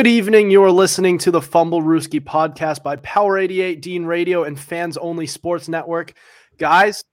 [0.00, 0.50] Good evening.
[0.50, 5.26] You are listening to the Fumblerooski podcast by Power 88, Dean Radio, and Fans Only
[5.26, 6.14] Sports Network.
[6.56, 7.04] Guys,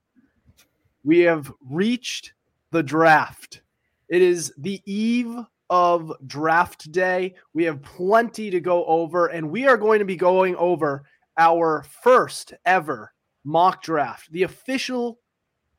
[1.03, 2.31] we have reached
[2.71, 3.61] the draft.
[4.07, 5.35] It is the eve
[5.69, 7.35] of draft day.
[7.53, 11.03] We have plenty to go over, and we are going to be going over
[11.37, 13.11] our first ever
[13.43, 15.19] mock draft, the official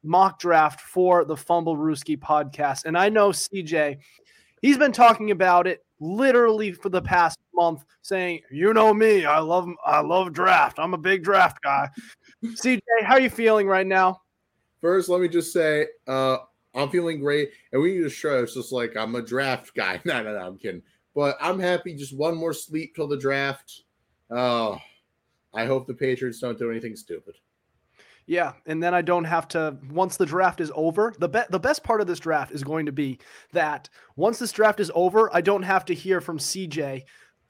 [0.02, 2.84] mock draft for the Fumblerooski podcast.
[2.84, 3.96] And I know CJ,
[4.60, 9.38] he's been talking about it literally for the past month saying, "You know me, I
[9.38, 10.78] love I love draft.
[10.78, 11.88] I'm a big draft guy."
[12.44, 14.20] CJ, how are you feeling right now?
[14.80, 16.38] First, let me just say, uh,
[16.74, 20.00] I'm feeling great, and we need to show it's just like I'm a draft guy.
[20.04, 20.82] No, no, no, I'm kidding.
[21.14, 21.94] But I'm happy.
[21.94, 23.82] Just one more sleep till the draft.
[24.30, 24.78] Oh,
[25.52, 27.34] I hope the Patriots don't do anything stupid.
[28.28, 31.14] Yeah, and then I don't have to once the draft is over.
[31.18, 33.18] The be- the best part of this draft is going to be
[33.52, 37.04] that once this draft is over, I don't have to hear from CJ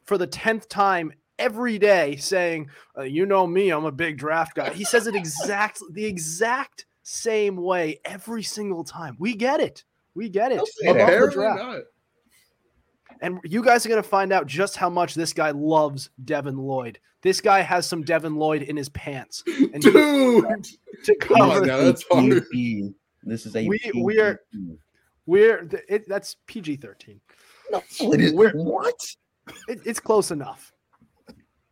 [0.04, 4.54] for the 10th time every day saying, uh, "You know me, I'm a big draft
[4.54, 9.16] guy." He says it exactly the exact same way every single time.
[9.18, 9.82] We get it.
[10.14, 10.60] We get it.
[10.86, 11.80] Apparently not.
[13.20, 16.56] And you guys are going to find out just how much this guy loves Devin
[16.56, 16.98] Lloyd.
[17.22, 19.42] This guy has some Devin Lloyd in his pants.
[19.72, 20.66] And Dude,
[21.04, 22.44] to cover, now, that's hard.
[23.24, 24.40] This is a we we are
[25.26, 27.20] we're it, that's PG thirteen.
[27.70, 28.94] No, it is, We're- what?
[29.68, 30.72] It, it's close enough.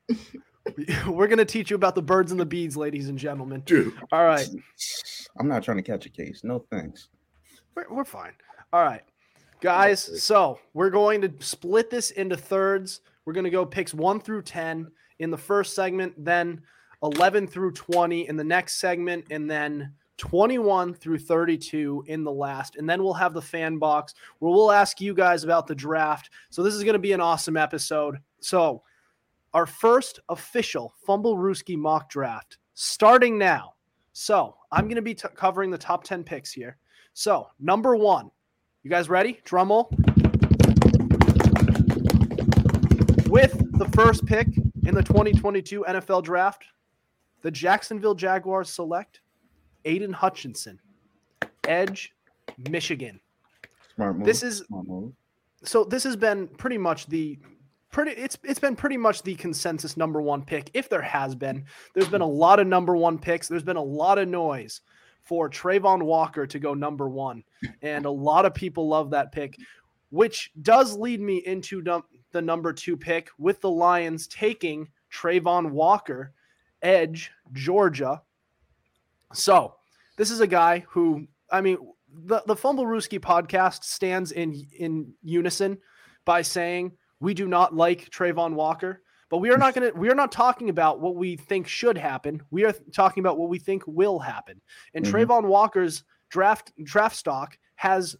[1.06, 3.62] We're going to teach you about the birds and the bees, ladies and gentlemen.
[3.64, 3.94] dude.
[4.12, 4.48] All right,
[5.38, 6.42] I'm not trying to catch a case.
[6.42, 7.08] No thanks.
[7.74, 8.32] we're, we're fine.
[8.72, 9.02] All right,
[9.60, 10.22] guys.
[10.22, 13.00] So we're going to split this into thirds.
[13.24, 16.62] We're going to go picks one through 10 in the first segment, then
[17.02, 22.76] 11 through 20 in the next segment, and then 21 through 32 in the last.
[22.76, 26.30] And then we'll have the fan box where we'll ask you guys about the draft.
[26.50, 28.18] So this is going to be an awesome episode.
[28.40, 28.82] So,
[29.54, 33.74] our first official Fumblerooski mock draft starting now.
[34.12, 36.76] So, I'm going to be t- covering the top 10 picks here.
[37.14, 38.30] So, number one,
[38.86, 39.40] you guys ready?
[39.42, 39.88] Drum roll.
[43.26, 44.46] With the first pick
[44.84, 46.62] in the 2022 NFL draft,
[47.42, 49.22] the Jacksonville Jaguars select
[49.86, 50.78] Aidan Hutchinson,
[51.66, 52.14] edge,
[52.70, 53.18] Michigan.
[53.96, 54.24] Smart move.
[54.24, 55.12] This is smart move.
[55.64, 57.40] so this has been pretty much the
[57.90, 61.64] pretty it's it's been pretty much the consensus number one pick if there has been
[61.94, 64.80] there's been a lot of number one picks there's been a lot of noise
[65.26, 67.42] for Travon Walker to go number one.
[67.82, 69.56] And a lot of people love that pick
[70.10, 71.82] which does lead me into
[72.32, 76.32] the number two pick with the Lions taking Travon Walker
[76.82, 78.22] edge Georgia.
[79.32, 79.74] So
[80.16, 81.78] this is a guy who I mean
[82.08, 85.78] the the Fumblerooski podcast stands in in unison
[86.24, 90.08] by saying we do not like Travon Walker, but we are not going to we
[90.10, 92.42] are not talking about what we think should happen.
[92.50, 94.60] We are talking about what we think will happen.
[94.94, 95.10] And Mhm.
[95.12, 98.16] Travon Walker's draft draft stock has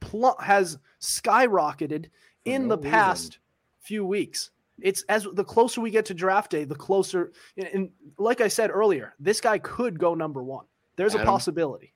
[0.00, 2.06] pl- has skyrocketed
[2.44, 2.90] in no the reason.
[2.90, 3.38] past
[3.80, 4.50] few weeks.
[4.80, 7.32] It's as the closer we get to draft day, the closer.
[7.56, 10.64] And, and like I said earlier, this guy could go number one.
[10.96, 11.94] There's a possibility.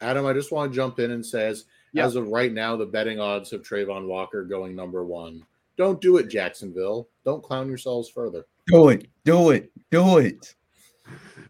[0.00, 2.04] Adam, I just want to jump in and says, Yeah.
[2.06, 5.44] as of right now, the betting odds of Travon Walker going number one.
[5.76, 7.08] Don't do it, Jacksonville.
[7.24, 8.44] Don't clown yourselves further.
[8.66, 9.06] Do it.
[9.24, 9.70] Do it.
[9.90, 10.54] Do it.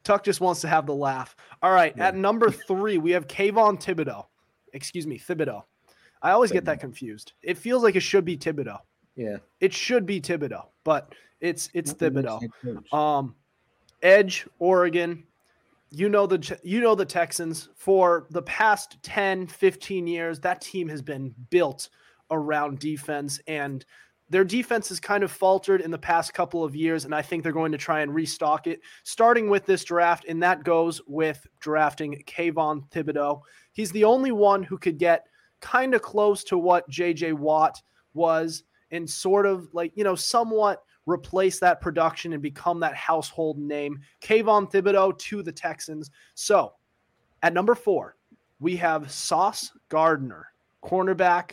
[0.05, 1.37] Tuck just wants to have the laugh.
[1.63, 2.09] All right, Yeah.
[2.09, 4.27] at number three, we have Kayvon Thibodeaux.
[4.73, 5.63] Excuse me, Thibodeau.
[6.23, 7.33] I always get that confused.
[7.43, 8.79] It feels like it should be Thibodeau.
[9.17, 9.37] Yeah.
[9.61, 12.41] It should be Thibodeau, but it's it's Thibodeau.
[12.95, 13.35] Um,
[14.03, 15.25] Edge, Oregon.
[15.91, 20.41] You know the you know the Texans for the past 10, 15 years.
[20.41, 21.91] That team has been built
[22.31, 23.85] around defense and
[24.29, 27.43] their defense has kind of faltered in the past couple of years and I think
[27.43, 31.47] they're going to try and restock it starting with this draft and that goes with
[31.61, 33.43] drafting Kayvon Thibodeaux.
[33.73, 35.27] He's the only one who could get
[35.61, 37.81] kind of close to what JJ Watt
[38.15, 43.59] was and sort of like, you know, somewhat replace that production and become that household
[43.59, 44.01] name.
[44.23, 46.11] Kayvon Thibodeaux to the Texans.
[46.35, 46.73] So
[47.43, 48.17] at number four,
[48.61, 50.47] we have Sauce Gardner,
[50.85, 51.53] cornerback,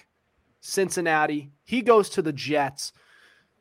[0.61, 1.51] Cincinnati.
[1.63, 2.93] He goes to the Jets.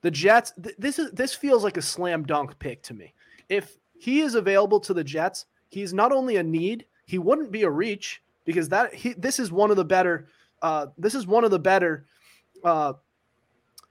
[0.02, 3.14] The Jets, th- this is this feels like a slam dunk pick to me.
[3.48, 7.62] If he is available to the Jets, he's not only a need, he wouldn't be
[7.62, 10.28] a reach because that he, this is one of the better
[10.62, 12.06] uh, this is one of the better
[12.64, 12.94] uh,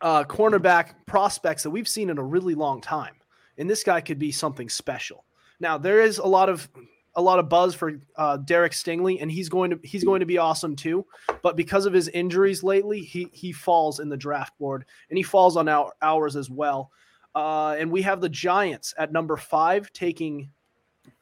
[0.02, 3.16] uh, cornerback prospects that we've seen in a really long time.
[3.58, 5.26] And this guy could be something special.
[5.60, 6.70] Now, there is a lot of
[7.18, 10.26] a lot of buzz for uh, Derek Stingley, and he's going to he's going to
[10.26, 11.06] be awesome too.
[11.42, 15.24] But because of his injuries lately, he he falls in the draft board, and he
[15.24, 16.92] falls on our ours as well.
[17.36, 20.50] Uh, and we have the Giants at number five, taking.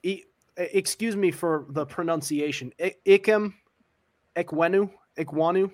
[0.04, 0.24] E-
[0.58, 2.72] excuse me for the pronunciation.
[2.80, 3.54] I- Ikem
[4.36, 5.72] Ikwenu, Ekwanu.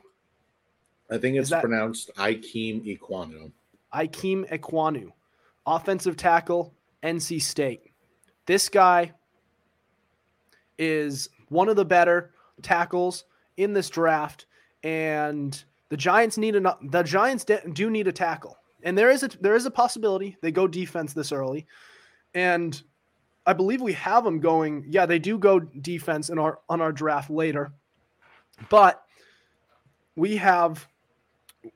[1.10, 3.52] I think it's that- pronounced Ikem Equano.
[3.94, 5.12] Ikem Ekwonu,
[5.66, 6.74] offensive tackle,
[7.04, 7.92] NC State.
[8.46, 9.14] This guy
[10.78, 12.32] is one of the better
[12.62, 13.26] tackles
[13.58, 14.46] in this draft,
[14.84, 19.30] and the Giants need a the Giants do need a tackle, and there is a
[19.42, 21.68] there is a possibility they go defense this early,
[22.34, 22.82] and
[23.46, 24.86] I believe we have them going.
[24.88, 27.74] Yeah, they do go defense in our on our draft later,
[28.70, 29.04] but
[30.16, 30.88] we have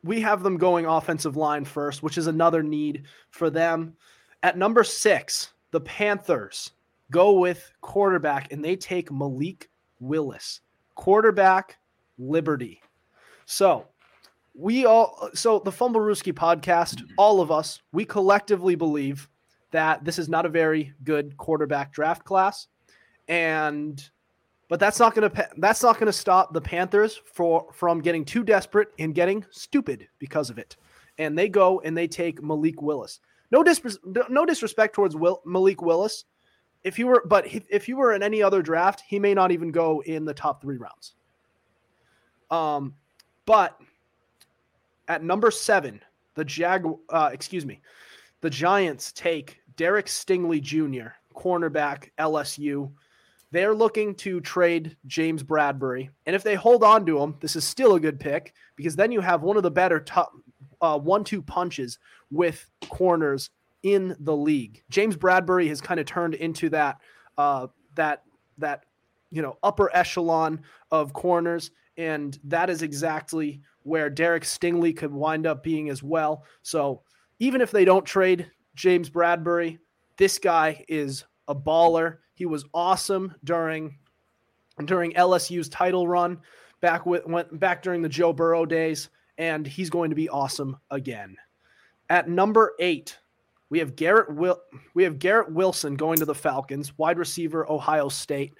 [0.03, 3.95] we have them going offensive line first, which is another need for them.
[4.43, 6.71] At number six, the Panthers
[7.11, 9.69] go with quarterback and they take Malik
[9.99, 10.61] Willis,
[10.95, 11.77] quarterback,
[12.17, 12.81] Liberty.
[13.45, 13.87] So
[14.53, 19.29] we all, so the Fumblerooski podcast, all of us, we collectively believe
[19.71, 22.67] that this is not a very good quarterback draft class,
[23.27, 24.09] and
[24.69, 28.23] but that's not going to that's not going to stop the Panthers for from getting
[28.23, 30.77] too desperate and getting stupid because of it.
[31.17, 33.19] And they go and they take Malik Willis.
[33.51, 33.97] No dis-
[34.29, 36.25] no disrespect towards Will, Malik Willis.
[36.85, 39.71] If you were but if, you were in any other draft, he may not even
[39.71, 41.15] go in the top 3 rounds.
[42.49, 42.93] Um
[43.45, 43.79] but
[45.07, 46.01] at number 7,
[46.35, 47.81] the Jag uh, excuse me.
[48.41, 52.91] The Giants take Derek Stingley Jr., cornerback LSU
[53.55, 56.09] they're looking to trade James Bradberry.
[56.25, 59.13] And if they hold on to him, this is still a good pick because then
[59.13, 60.33] you have one of the better top
[60.81, 61.97] uh, one two punches
[62.31, 63.51] with corners
[63.85, 64.83] in the league.
[64.89, 66.97] James Bradberry has kind of turned into that
[67.37, 68.23] uh, that
[68.57, 68.85] that
[69.29, 70.61] you know upper echelon
[70.91, 76.43] of corners, and that is exactly where Derek Stingley could wind up being as well.
[76.63, 77.03] So
[77.37, 79.77] even if they don't trade James Bradberry,
[80.17, 82.17] this guy is a baller.
[82.33, 83.99] He was awesome during
[84.83, 86.39] during LSU's title run
[86.81, 90.75] back with went back during the Joe Burrow days, and he's going to be awesome
[90.89, 91.37] again.
[92.09, 93.17] At number eight,
[93.69, 94.59] we have Garrett Will
[94.93, 98.53] we have Garrett Wilson going to the Falcons, wide receiver, Ohio State.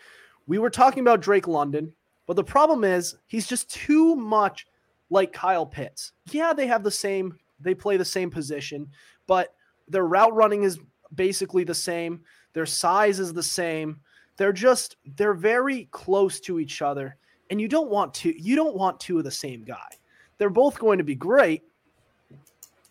[0.48, 1.92] We were talking about Drake London,
[2.28, 4.68] but the problem is he's just too much
[5.10, 6.14] like Kyle Pitts.
[6.32, 8.88] Yeah, they have the same, they play the same position,
[9.28, 9.54] but
[9.88, 10.80] their route running is
[11.14, 12.22] basically the same.
[12.54, 14.00] Their size is the same.
[14.38, 17.18] They're just they're very close to each other,
[17.50, 19.90] and you don't want to you don't want two of the same guy.
[20.38, 21.64] They're both going to be great.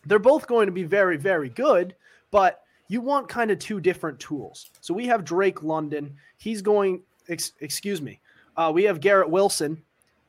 [0.05, 1.95] They're both going to be very very good,
[2.31, 4.69] but you want kind of two different tools.
[4.81, 6.15] So we have Drake London.
[6.37, 7.03] He's going.
[7.27, 8.19] Ex, excuse me.
[8.55, 9.81] Uh, we have Garrett Wilson.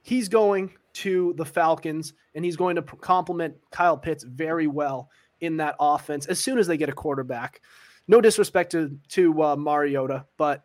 [0.02, 5.58] He's going to the Falcons, and he's going to complement Kyle Pitts very well in
[5.58, 7.60] that offense as soon as they get a quarterback.
[8.08, 10.64] No disrespect to to uh, Mariota, but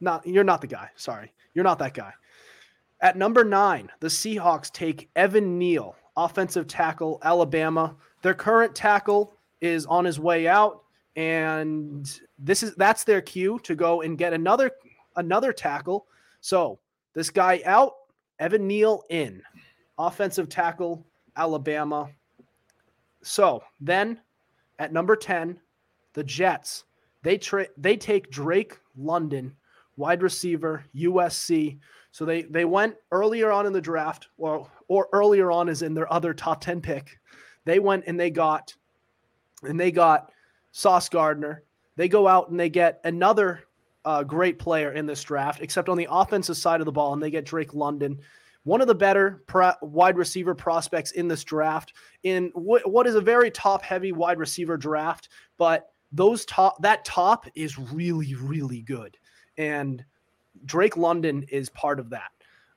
[0.00, 0.90] not you're not the guy.
[0.96, 2.12] Sorry, you're not that guy.
[3.00, 7.96] At number nine, the Seahawks take Evan Neal, offensive tackle, Alabama.
[8.22, 10.82] Their current tackle is on his way out,
[11.16, 14.70] and this is that's their cue to go and get another
[15.16, 16.06] another tackle.
[16.40, 16.78] So
[17.14, 17.94] this guy out,
[18.38, 19.42] Evan Neal in,
[19.98, 21.04] offensive tackle,
[21.36, 22.10] Alabama.
[23.22, 24.20] So then
[24.78, 25.58] at number 10,
[26.14, 26.84] the Jets,
[27.22, 29.54] they tra- they take Drake London,
[29.96, 31.78] wide receiver, USC.
[32.12, 35.94] So they they went earlier on in the draft, or or earlier on is in
[35.94, 37.18] their other top 10 pick.
[37.64, 38.74] They went and they got
[39.62, 40.30] and they got
[40.72, 41.64] Sauce Gardner.
[41.96, 43.64] They go out and they get another
[44.04, 47.22] uh, great player in this draft, except on the offensive side of the ball, and
[47.22, 48.20] they get Drake London
[48.68, 53.14] one of the better pro- wide receiver prospects in this draft in what, what is
[53.14, 58.82] a very top heavy wide receiver draft but those top that top is really really
[58.82, 59.16] good.
[59.56, 60.04] And
[60.66, 62.30] drake london is part of that.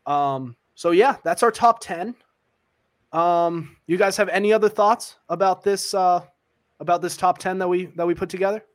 [0.06, 2.16] Um, so yeah that's our top 10
[3.12, 6.22] um, you guys have any other thoughts about this uh,
[6.82, 8.66] about this top 10 that we that we put together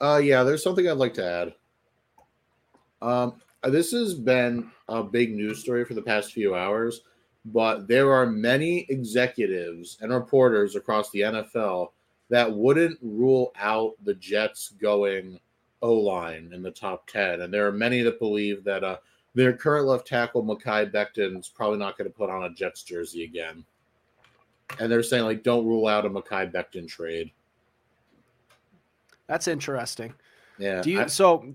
[0.00, 1.54] Uh, yeah, there's something I'd like to add.
[3.02, 7.02] Um, this has been a big news story for the past few hours,
[7.44, 11.90] but there are many executives and reporters across the NFL
[12.30, 15.38] that wouldn't rule out the Jets going
[15.82, 17.42] O line in the top 10.
[17.42, 18.96] And there are many that believe that uh,
[19.34, 23.24] their current left tackle, Mekhi is probably not going to put on a Jets jersey
[23.24, 23.64] again.
[24.78, 27.30] And they're saying, like, don't rule out a Mekhi Becton trade.
[29.26, 30.12] that's interesting
[30.58, 30.82] Yeah.
[30.82, 31.54] do you I- so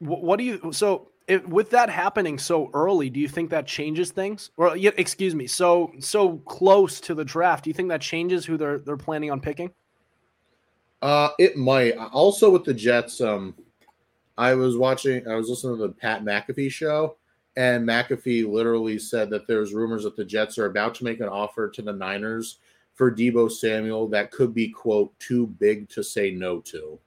[0.00, 3.08] What do you so if, with that happening so early?
[3.08, 4.50] Do you think that changes things?
[4.58, 7.64] Or yeah, excuse me, so so close to the draft?
[7.64, 9.70] Do you think that changes who they're they're planning on picking?
[11.00, 11.92] Uh, it might.
[11.96, 13.54] Also with the Jets, um,
[14.36, 15.26] I was watching.
[15.26, 17.16] I was listening to the Pat McAfee show,
[17.56, 21.28] and McAfee literally said that there's rumors that the Jets are about to make an
[21.28, 22.58] offer to the Niners
[22.94, 26.98] for Deebo Samuel that could be quote too big to say no to.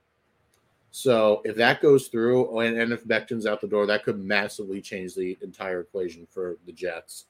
[0.92, 4.82] So if that goes through, and, and if Becton's out the door, that could massively
[4.82, 7.26] change the entire equation for the Jets.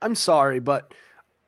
[0.00, 0.94] I'm sorry, but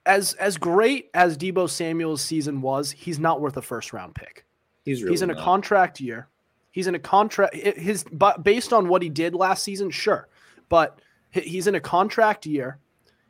[0.06, 4.44] as as great as Deebo Samuel's season was, he's not worth a first round pick.
[4.84, 6.28] He's really he's in a contract year.
[6.76, 7.56] He's in a contract.
[7.56, 10.28] His but based on what he did last season, sure,
[10.68, 12.80] but he's in a contract year.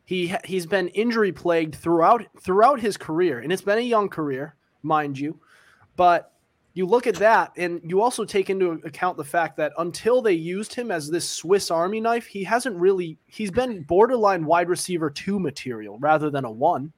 [0.03, 4.55] He he's been injury plagued throughout throughout his career, and it's been a young career,
[4.83, 5.39] mind you.
[5.95, 6.33] But
[6.73, 10.33] you look at that, and you also take into account the fact that until they
[10.33, 13.17] used him as this Swiss Army knife, he hasn't really.
[13.27, 16.91] He's been borderline wide receiver two material rather than a one.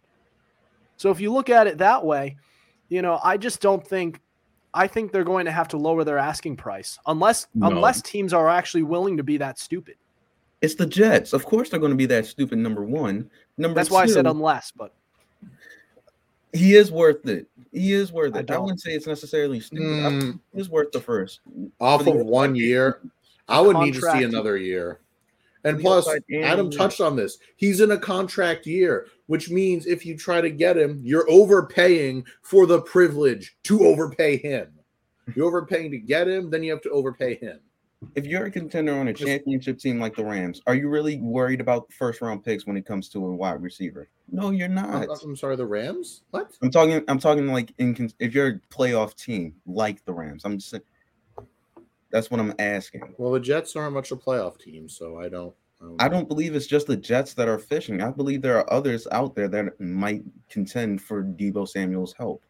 [0.98, 2.38] So if you look at it that way,
[2.88, 4.20] you know, I just don't think
[4.74, 7.68] I think they're going to have to lower their asking price unless No.
[7.68, 9.96] unless teams are actually willing to be that stupid.
[10.62, 11.34] It's the Jets.
[11.34, 12.58] Of course, they're going to be that stupid.
[12.60, 13.30] Number one.
[13.58, 14.94] Number That's why I said unless, but
[16.54, 17.48] he is worth it.
[17.72, 18.40] He is worth it.
[18.40, 18.64] I, don't.
[18.64, 19.86] wouldn't say it's necessarily stupid.
[19.86, 21.40] I- Mm, He is worth the first.
[21.80, 23.00] off For of the one year,
[23.48, 25.00] I would need to see another year.
[25.64, 26.08] And plus,
[26.42, 27.38] Adam touched on this.
[27.58, 32.26] He's in a contract year, which means if you try to get him, you're overpaying
[32.42, 34.74] for the privilege to overpay him.
[35.36, 37.60] You're overpaying to get him, then you have to overpay him.
[38.16, 41.62] If you're a contender on a championship team like the Rams, are you really worried
[41.62, 44.10] about first round picks when it comes to a wide receiver?
[44.32, 45.08] No, you're I'm, not.
[45.24, 46.24] I'm sorry, the Rams?
[46.32, 46.58] What?
[46.64, 47.04] I'm talking.
[47.08, 50.44] I'm talking like in if you're a playoff team like the Rams.
[50.44, 50.74] I'm just.
[52.10, 53.14] That's what I'm asking.
[53.20, 55.54] Well, the Jets aren't much a playoff team, so I don't.
[55.82, 58.02] I um, don't, believe it's just the Jets that are fishing.
[58.02, 62.44] I believe there are others out there that might contend for Deebo Samuel's help.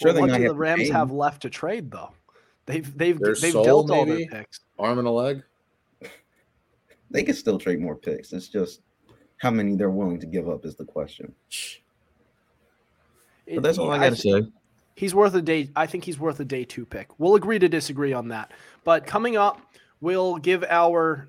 [0.00, 2.12] well, they what do the Rams pay have left to trade though?
[2.66, 4.26] They've they've Their they've soul, dealt all maybe?
[4.26, 4.60] their picks.
[4.78, 5.42] arm and a leg.
[7.10, 8.32] They can still trade more picks.
[8.32, 8.80] It's just
[9.38, 11.34] how many they're willing to give up is the question.
[13.52, 14.42] But that's all I got to say.
[14.94, 15.68] He's worth a day.
[15.74, 17.08] I think he's worth a day two pick.
[17.18, 18.52] We'll agree to disagree on that.
[18.84, 19.60] But coming up,
[20.00, 21.28] we'll give our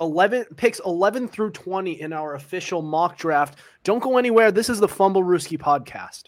[0.00, 3.58] 11 picks 11 through 20 in our official mock draft.
[3.84, 4.50] Don't go anywhere.
[4.50, 6.24] This is the Fumblerooski podcast.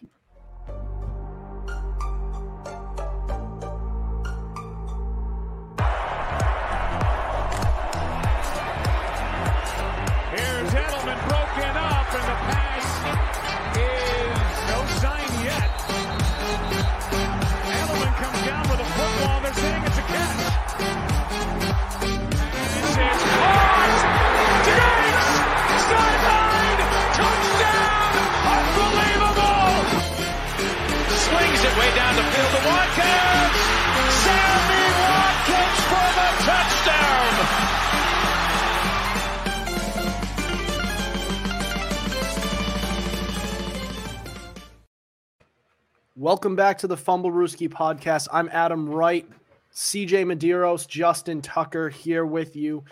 [46.27, 48.27] Welcome back to the Fumblerooski podcast.
[48.33, 49.25] I'm Adam Wright,
[49.73, 52.83] CJ Medeiros, Justin Tucker here with you,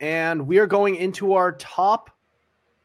[0.00, 2.10] and we are going into our top,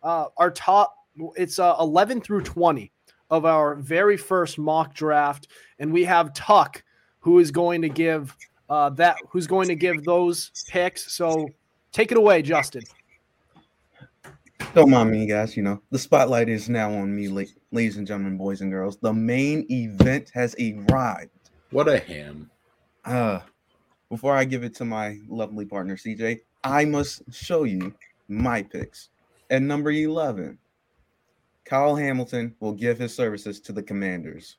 [0.03, 0.95] uh, our top.
[1.35, 2.89] It's uh, 11 through 20
[3.31, 6.81] of our very first mock draft, and we have Tuck,
[7.19, 8.33] who is going to give
[8.69, 11.11] uh, that, who's going to give those picks.
[11.11, 11.49] So
[11.91, 12.83] take it away, Justin.
[14.77, 15.57] Don't mind me, guys.
[15.57, 18.98] You know, the spotlight is now on me, ladies and gentlemen, boys and girls.
[18.98, 21.31] The main event has arrived.
[21.72, 22.51] What a ham.
[23.03, 23.39] Uh,
[24.07, 27.91] before I give it to my lovely partner, CJ, I must show you
[28.27, 29.10] my picks.
[29.50, 30.60] At number 11,
[31.65, 34.57] Kyle Hamilton will give his services to the Commanders.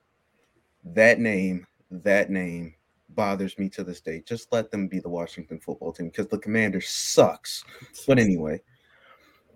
[0.83, 2.75] That name, that name
[3.11, 4.25] bothers me to this day.
[4.27, 7.63] Just let them be the Washington football team because the Commanders sucks.
[8.05, 8.61] But anyway,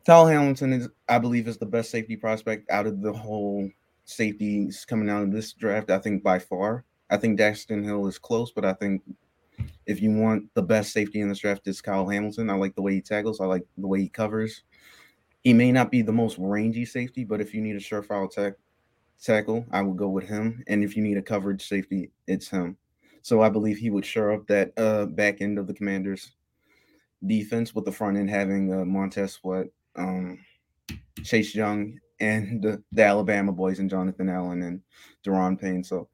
[0.05, 3.71] Kyle Hamilton is, I believe, is the best safety prospect out of the whole
[4.05, 5.91] safeties coming out of this draft.
[5.91, 6.85] I think by far.
[7.11, 9.03] I think Daxton Hill is close, but I think
[9.87, 12.51] if you want the best safety in this draft, it's Kyle Hamilton.
[12.51, 13.41] I like the way he tackles.
[13.41, 14.63] I like the way he covers.
[15.45, 18.55] He may not be the most rangy safety, but if you need a surefire tack,
[19.23, 20.65] tackle, I would go with him.
[20.67, 22.77] And if you need a coverage safety, it's him.
[23.23, 26.33] So I believe he would shore up that uh, back end of the Commanders'
[27.25, 30.39] defense with the front end having uh, Montez Sweat, um,
[31.25, 34.81] Chase Young, and the, the Alabama boys and Jonathan Allen and
[35.27, 35.83] Da'Ron Payne.
[35.83, 36.09] So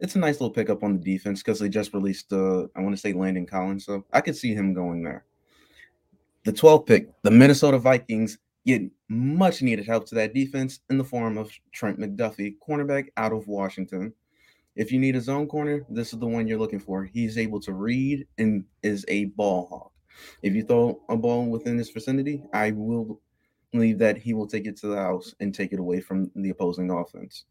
[0.00, 2.94] it's a nice little pickup on the defense because they just released uh I want
[2.96, 5.24] to say Landon Collins, so I could see him going there.
[6.44, 11.04] The 12th pick, the Minnesota Vikings get much needed help to that defense in the
[11.04, 14.12] form of Trent McDuffie, cornerback out of Washington.
[14.74, 17.04] If you need a zone corner, this is the one you're looking for.
[17.04, 19.91] He's able to read and is a ball hawk.
[20.42, 23.20] If you throw a ball within his vicinity, I will
[23.72, 26.50] believe that he will take it to the house and take it away from the
[26.50, 27.44] opposing offense.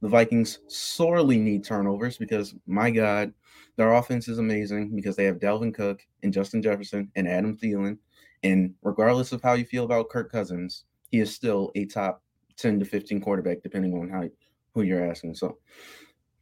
[0.00, 3.32] The Vikings sorely need turnovers because, my God,
[3.76, 7.98] their offense is amazing because they have Dalvin Cook and Justin Jefferson and Adam Thielen.
[8.42, 12.22] And regardless of how you feel about Kirk Cousins, he is still a top
[12.56, 14.28] 10 to 15 quarterback, depending on how
[14.74, 15.34] who you're asking.
[15.34, 15.58] So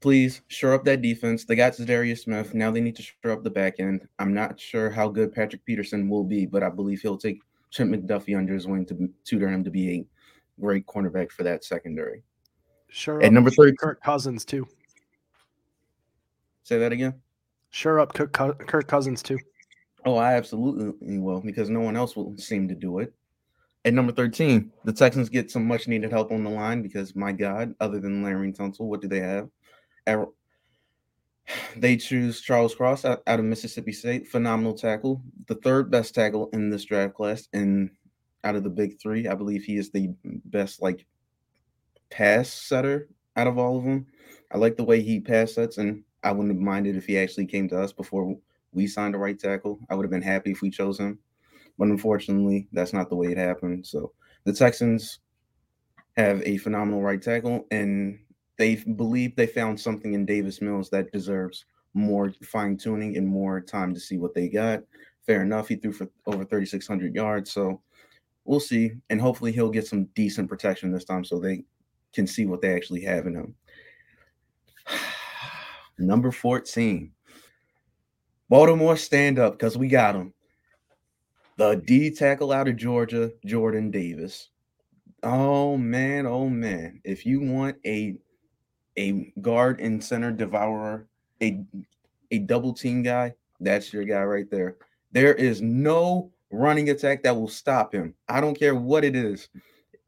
[0.05, 1.47] please shore up that defense.
[1.47, 2.53] They got Darius Smith.
[2.53, 4.07] Now they need to shore up the back end.
[4.19, 7.41] I'm not sure how good Patrick Peterson will be, but I believe he'll take
[7.73, 10.07] Trent McDuffie under his wing to tutor him to be a
[10.61, 12.23] great cornerback for that secondary.
[12.91, 13.23] Sure.
[13.23, 14.69] At number three, Kirk Cousins too.
[16.65, 17.15] Say that again.
[17.71, 19.39] Sure up Kirk, Kirk Cousins too.
[20.05, 23.15] Oh, I absolutely will because no one else will seem to do it.
[23.87, 27.33] At number 13, the Texans get some much needed help on the line because my
[27.33, 29.49] God, other than Larry Tunsil, what do they have?
[31.77, 36.49] They choose Charles Cross out, out of Mississippi State, phenomenal tackle, the third best tackle
[36.53, 37.91] in this draft class, and
[38.45, 40.15] out of the big three, I believe he is the
[40.47, 41.07] best like
[42.11, 44.07] pass setter out of all of them.
[44.53, 47.47] I like the way he pass sets, and I wouldn't have minded if he actually
[47.47, 48.37] came to us before
[48.73, 49.79] we signed a right tackle.
[49.91, 51.19] I would have been happy if we chose him,
[51.79, 53.87] but unfortunately, that's not the way it happened.
[53.87, 54.13] So
[54.45, 55.19] the Texans
[56.17, 58.19] have a phenomenal right tackle, and
[58.57, 61.65] they believe they found something in Davis Mills that deserves
[61.95, 64.83] more fine tuning and more time to see what they got.
[65.27, 65.69] Fair enough.
[65.69, 67.53] He threw for over 3,600 yards.
[67.53, 67.81] So
[68.45, 68.93] we'll see.
[69.11, 71.65] And hopefully he'll get some decent protection this time so they
[72.13, 73.55] can see what they actually have in him.
[75.99, 77.11] Number 14.
[78.49, 80.35] Baltimore stand up because we got him.
[81.57, 84.51] The D tackle out of Georgia, Jordan Davis.
[85.23, 87.01] Oh man, oh man.
[87.05, 88.17] If you want a
[88.97, 91.07] a guard and center devourer,
[91.43, 91.65] a
[92.31, 94.77] a double team guy, that's your guy right there.
[95.13, 98.15] There is no running attack that will stop him.
[98.29, 99.49] I don't care what it is.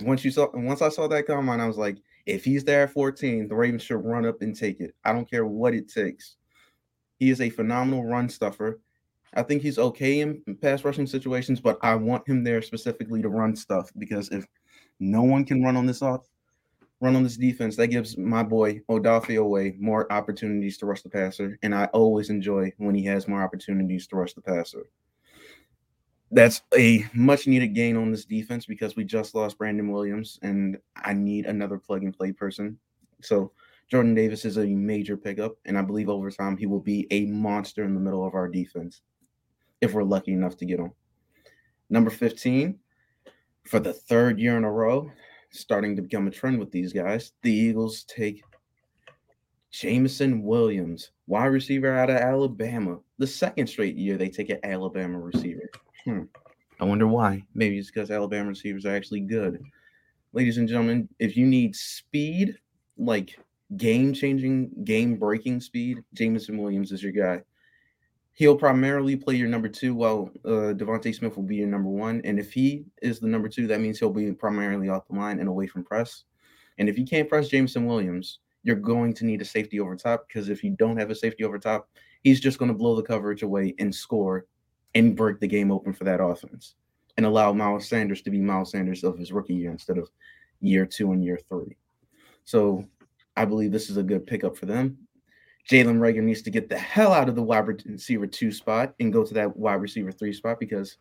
[0.00, 2.82] Once you saw once I saw that come on, I was like, if he's there
[2.82, 4.94] at 14, the Ravens should run up and take it.
[5.04, 6.36] I don't care what it takes.
[7.18, 8.80] He is a phenomenal run stuffer.
[9.34, 13.28] I think he's okay in pass rushing situations, but I want him there specifically to
[13.28, 14.46] run stuff because if
[14.98, 16.26] no one can run on this off
[17.00, 21.10] run on this defense, that gives my boy Odafe Oweh more opportunities to rush the
[21.10, 21.58] passer.
[21.62, 24.86] And I always enjoy when he has more opportunities to rush the passer.
[26.30, 30.78] That's a much needed gain on this defense because we just lost Brandon Williams, and
[30.96, 32.78] I need another plug and play person.
[33.22, 33.52] So
[33.88, 37.26] Jordan Davis is a major pickup, and I believe over time he will be a
[37.26, 39.02] monster in the middle of our defense
[39.80, 40.92] if we're lucky enough to get him.
[41.88, 42.78] Number 15,
[43.64, 45.12] for the third year in a row,
[45.50, 47.32] starting to become a trend with these guys.
[47.42, 48.42] The Eagles take
[49.70, 52.98] Jameson Williams, wide receiver out of Alabama.
[53.18, 55.70] The second straight year they take an Alabama receiver.
[56.04, 56.22] Hmm.
[56.80, 57.42] I wonder why.
[57.54, 59.62] Maybe it's because Alabama receivers are actually good.
[60.32, 62.56] Ladies and gentlemen, if you need speed,
[62.98, 63.38] like
[63.76, 67.42] game changing, game breaking speed, Jameson Williams is your guy.
[68.36, 72.20] He'll primarily play your number two, while uh, DeVonta Smith will be your number one.
[72.24, 75.40] And if he is the number two, that means he'll be primarily off the line
[75.40, 76.24] and away from press.
[76.76, 80.26] And if you can't press Jameson Williams, you're going to need a safety over top
[80.28, 81.88] because if you don't have a safety over top,
[82.24, 84.44] he's just going to blow the coverage away and score
[84.94, 86.74] and break the game open for that offense
[87.16, 90.10] and allow Miles Sanders to be Miles Sanders of his rookie year instead of
[90.60, 91.74] year two and year three.
[92.44, 92.84] So
[93.34, 95.05] I believe this is a good pickup for them.
[95.68, 99.12] Jalen Reagor needs to get the hell out of the wide receiver two spot and
[99.12, 100.98] go to that wide receiver three spot because,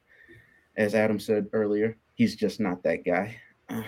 [0.75, 3.37] as Adam said earlier, he's just not that guy.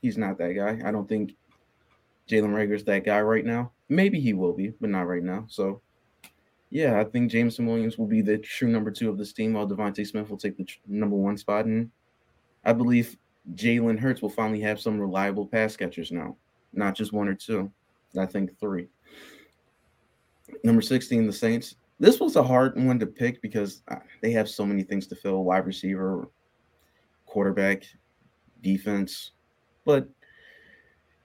[0.00, 0.80] He's not that guy.
[0.88, 1.34] I don't think
[2.28, 3.72] Jalen Reagor's that guy right now.
[3.88, 5.46] Maybe he will be, but not right now.
[5.48, 5.80] So,
[6.70, 9.66] yeah, I think Jameson Williams will be the true number two of this team, while
[9.66, 11.64] DeVonta Smith will take the number one spot.
[11.64, 11.90] And
[12.64, 13.16] I believe
[13.54, 16.36] Jalen Hurts will finally have some reliable pass catchers now,
[16.72, 17.72] not just one or two.
[18.16, 18.86] I think three.
[20.64, 21.76] Number 16, the Saints.
[22.00, 25.16] This was a hard one to pick because uh, they have so many things to
[25.16, 26.28] fill wide receiver,
[27.26, 27.82] quarterback,
[28.62, 29.32] defense.
[29.84, 30.08] But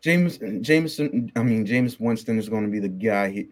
[0.01, 3.29] James Jameson, I mean, Jameis Winston is going to be the guy.
[3.29, 3.47] He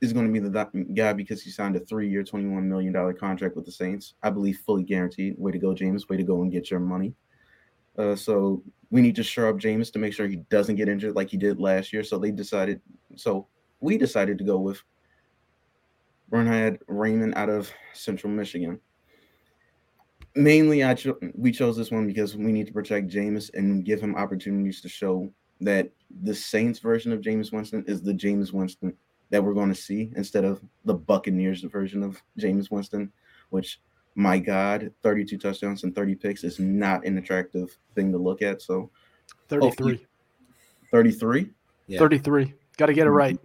[0.00, 3.66] is going to be the guy because he signed a three-year, $21 million contract with
[3.66, 4.14] the Saints.
[4.22, 5.34] I believe fully guaranteed.
[5.38, 6.08] Way to go, James.
[6.08, 7.14] Way to go and get your money.
[7.98, 11.16] Uh, so we need to shore up James to make sure he doesn't get injured
[11.16, 12.02] like he did last year.
[12.02, 12.80] So they decided.
[13.16, 13.46] So
[13.80, 14.82] we decided to go with
[16.28, 18.80] Bernhard Raimann out of Central Michigan.
[20.36, 24.00] Mainly, I cho- we chose this one because we need to protect Jameis and give
[24.00, 25.28] him opportunities to show
[25.60, 25.90] that
[26.22, 28.96] the Saints version of Jameis Winston is the Jameis Winston
[29.30, 33.12] that we're going to see instead of the Buccaneers version of Jameis Winston,
[33.50, 33.80] which
[34.14, 38.62] my God, 32 touchdowns and 30 picks is not an attractive thing to look at.
[38.62, 38.90] So
[39.48, 40.06] 33.
[40.90, 41.50] 33,
[41.86, 41.98] Yeah.
[41.98, 42.54] 33.
[42.76, 43.16] Got to get it mm-hmm.
[43.16, 43.38] right.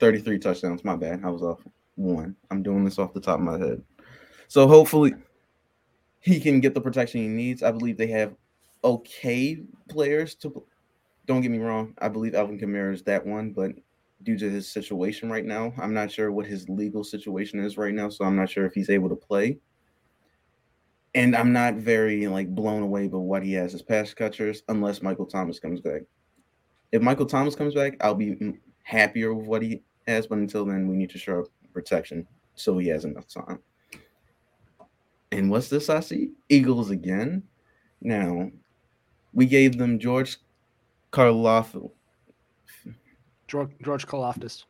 [0.00, 0.84] 33 touchdowns.
[0.84, 1.22] My bad.
[1.24, 1.60] I was off
[1.96, 2.36] one.
[2.50, 3.82] I'm doing this off the top of my head.
[4.48, 5.14] So hopefully
[6.20, 7.62] he can get the protection he needs.
[7.62, 8.34] I believe they have
[8.84, 10.64] okay players to
[11.26, 11.94] don't get me wrong.
[11.98, 13.72] I believe Alvin Kamara is that one, but
[14.22, 17.92] due to his situation right now, I'm not sure what his legal situation is right
[17.92, 18.08] now.
[18.08, 19.58] So I'm not sure if he's able to play.
[21.14, 25.02] And I'm not very like blown away by what he has as pass catchers unless
[25.02, 26.02] Michael Thomas comes back.
[26.92, 30.26] If Michael Thomas comes back, I'll be happier with what he has.
[30.26, 33.60] But until then, we need to show up protection so he has enough time.
[35.30, 36.30] And what's this I see?
[36.48, 37.42] Eagles again.
[38.00, 38.50] Now,
[39.32, 40.38] we gave them George
[41.12, 41.90] Karloff.
[43.46, 44.64] George, George Karlaftis.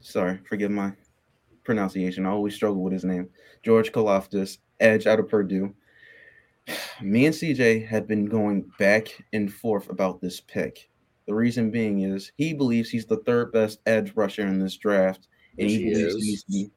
[0.00, 0.92] Sorry, forgive my
[1.64, 2.26] pronunciation.
[2.26, 3.28] I always struggle with his name.
[3.62, 5.74] George Karlaftis, edge out of Purdue.
[7.02, 10.90] Me and CJ have been going back and forth about this pick.
[11.26, 15.28] The reason being is he believes he's the third best edge rusher in this draft,
[15.58, 16.24] and he, he believes is.
[16.24, 16.70] he needs to be,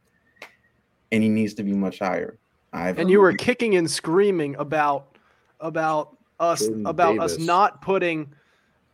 [1.11, 2.37] and he needs to be much higher.
[2.73, 5.17] I've And you were kicking and screaming about
[5.59, 8.31] about us Jordan about us not putting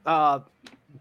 [0.05, 0.39] uh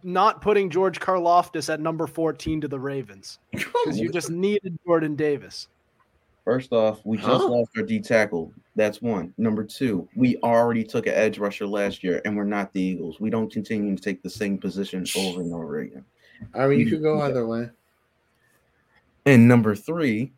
[0.03, 5.17] not putting George Karlaftis at number 14 to the Ravens because you just needed Jordan
[5.17, 5.69] Davis.
[6.45, 8.53] First off, we just lost our D tackle.
[8.75, 9.35] That's one.
[9.37, 13.21] Number two, we already took an edge rusher last year, and we're not the Eagles.
[13.21, 16.05] We don't continue to take the same position over and over again.
[16.55, 17.69] I mean, you could go either way.
[19.27, 20.33] And number three,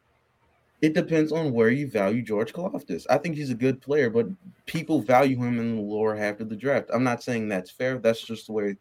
[0.80, 3.06] it depends on where you value George Karlaftis.
[3.08, 4.26] I think he's a good player, but
[4.66, 6.90] people value him in the lower half of the draft.
[6.92, 7.98] I'm not saying that's fair.
[7.98, 8.76] That's just the way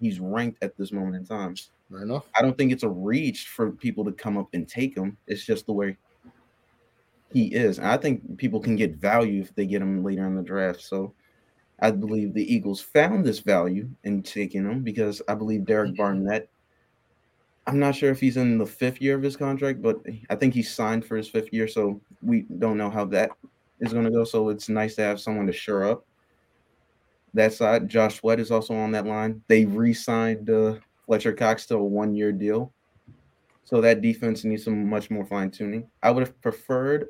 [0.00, 1.56] he's ranked at this moment in time.
[1.90, 2.26] Fair enough.
[2.36, 5.16] I don't think it's a reach for people to come up and take him.
[5.26, 5.96] It's just the way
[7.32, 7.78] he is.
[7.78, 10.82] And I think people can get value if they get him later in the draft.
[10.82, 11.14] So
[11.80, 16.48] I believe the Eagles found this value in taking him because I believe Derek Barnett.
[17.66, 20.54] I'm not sure if he's in the fifth year of his contract, but I think
[20.54, 21.68] he's signed for his fifth year.
[21.68, 23.30] So we don't know how that
[23.80, 24.24] is going to go.
[24.24, 26.04] So it's nice to have someone to shore up
[27.34, 27.88] that side.
[27.88, 29.40] Josh Sweat is also on that line.
[29.46, 32.72] They re-signed uh, Fletcher Cox to a one-year deal,
[33.64, 35.88] so that defense needs some much more fine-tuning.
[36.02, 37.08] I would have preferred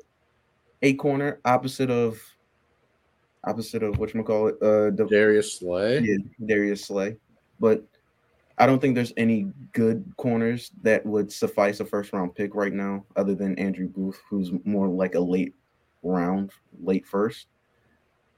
[0.81, 2.21] a corner opposite of
[3.43, 5.99] opposite of what you call it, uh, the, Darius Slay.
[5.99, 7.17] yeah, Darius Slay,
[7.59, 7.83] but
[8.57, 13.03] I don't think there's any good corners that would suffice a first-round pick right now,
[13.15, 15.55] other than Andrew Booth, who's more like a late
[16.03, 16.51] round,
[16.83, 17.47] late first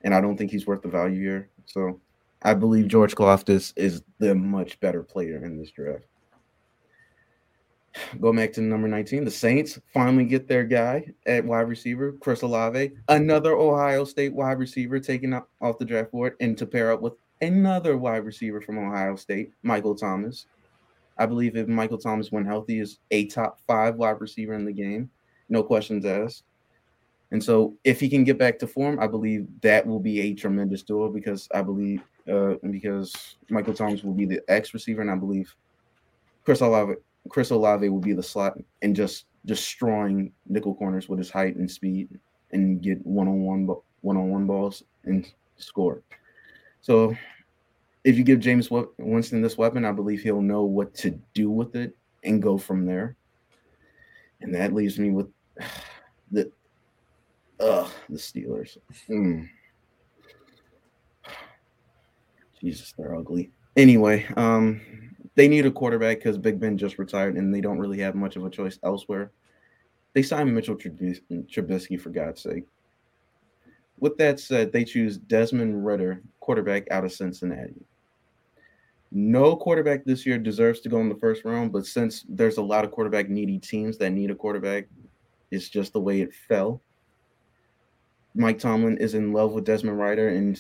[0.04, 1.50] and I don't think he's worth the value here.
[1.66, 2.00] So
[2.42, 6.06] I believe George Karlaftis is the much better player in this draft.
[8.20, 9.26] Go back to number 19.
[9.26, 14.58] The Saints finally get their guy at wide receiver, Chris Olave, another Ohio State wide
[14.58, 18.80] receiver taken off the draft board, and to pair up with another wide receiver from
[18.80, 20.48] Ohio State, Michael Thomas.
[21.18, 24.72] I believe if Michael Thomas, when healthy, is a top five wide receiver in the
[24.72, 25.10] game,
[25.50, 26.44] no questions asked.
[27.32, 30.34] And so, if he can get back to form, I believe that will be a
[30.34, 32.02] tremendous duo because I believe
[32.32, 35.56] uh, because Michael Thomas will be the X receiver, and I believe
[36.44, 36.96] Chris Olave
[37.30, 41.70] Chris Olave will be the slot and just destroying nickel corners with his height and
[41.70, 42.10] speed
[42.52, 43.68] and get one on one
[44.02, 46.04] one on one balls and score.
[46.82, 47.16] So,
[48.04, 51.76] if you give Jameis Winston this weapon, I believe he'll know what to do with
[51.76, 53.16] it and go from there.
[54.42, 55.28] And that leaves me with
[56.32, 56.52] the
[57.60, 58.78] Ugh, the Steelers.
[59.10, 59.48] Mm.
[62.62, 63.52] Jesus, they're ugly.
[63.76, 64.82] Anyway, um,
[65.36, 68.36] they need a quarterback because Big Ben just retired and they don't really have much
[68.36, 69.32] of a choice elsewhere.
[70.14, 72.66] They signed Mitchell Trubis- Trubisky for God's sake.
[74.00, 77.86] With that said, they choose Desmond Ridder, quarterback out of Cincinnati.
[79.12, 82.64] No quarterback this year deserves to go in the first round, but since there's a
[82.64, 84.88] lot of quarterback needy teams that need a quarterback,
[85.52, 86.82] it's just the way it fell.
[88.36, 90.60] Mike Tomlin is in love with Desmond Ridder, and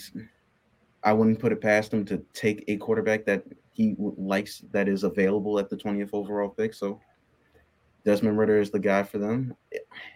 [1.03, 5.03] I wouldn't put it past him to take a quarterback that he likes that is
[5.03, 6.73] available at the 20th overall pick.
[6.73, 7.01] So
[8.05, 9.55] Desmond Ridder is the guy for them.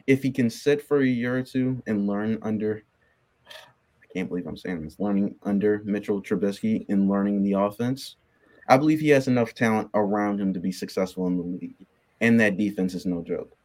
[0.06, 2.84] If he can sit for a year or two and learn under,
[3.48, 8.18] I can't believe I'm saying this, learning under Mitchell Trubisky and learning the offense,
[8.70, 11.86] I believe he has enough talent around him to be successful in the league,
[12.22, 13.56] and that defense is no joke.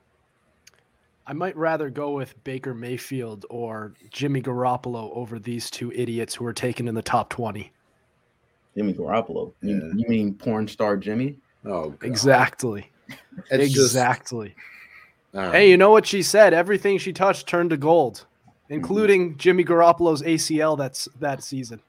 [1.27, 6.45] I might rather go with Baker Mayfield or Jimmy Garoppolo over these two idiots who
[6.47, 7.73] are taken in the top 20.
[8.77, 9.53] Jimmy Garoppolo.
[9.63, 9.93] You, Yeah.
[9.97, 11.37] you mean porn star Jimmy?
[11.65, 11.99] Oh, God.
[12.07, 12.89] Exactly.
[13.51, 14.55] It's exactly.
[15.35, 16.53] I don't hey, you know what she said?
[16.55, 18.25] Everything she touched turned to gold,
[18.65, 18.75] Mm-hmm.
[18.75, 21.81] including Jimmy Garoppolo's ACL that's that season.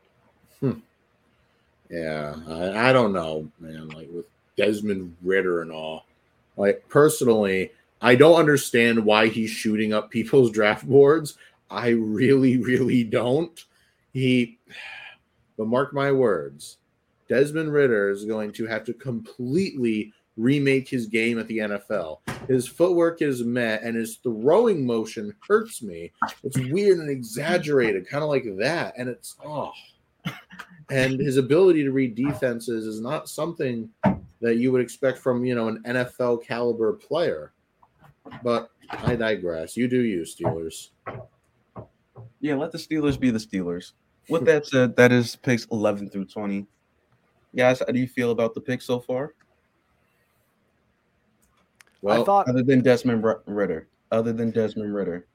[1.90, 3.90] Yeah, I, I don't know, man.
[3.90, 4.26] Like with
[4.58, 6.06] Desmond Ridder and all.
[6.58, 11.38] Like personally, I don't understand why he's shooting up people's draft boards.
[11.70, 13.64] I really, really don't.
[14.14, 14.58] He,
[15.58, 16.78] but mark my words,
[17.30, 22.20] Desmond Ridder is going to have to completely remake his game at the NFL.
[22.48, 26.12] His footwork is met, and his throwing motion hurts me.
[26.44, 29.72] It's weird and exaggerated, kind of like that, and it's oh
[30.90, 33.90] and his ability to read defenses is not something
[34.42, 37.52] that you would expect from you know an NFL caliber player.
[38.44, 39.76] But I digress.
[39.76, 40.90] You do you, Steelers.
[42.40, 43.94] Yeah, let the Steelers be the Steelers.
[44.30, 46.66] With that said, that is picks 11 through 20.
[47.56, 49.34] Guys, how do you feel about the picks so far?
[52.02, 53.88] Well, I thought Other than Desmond R- Ridder.
[54.12, 55.26] Other than Desmond Ridder.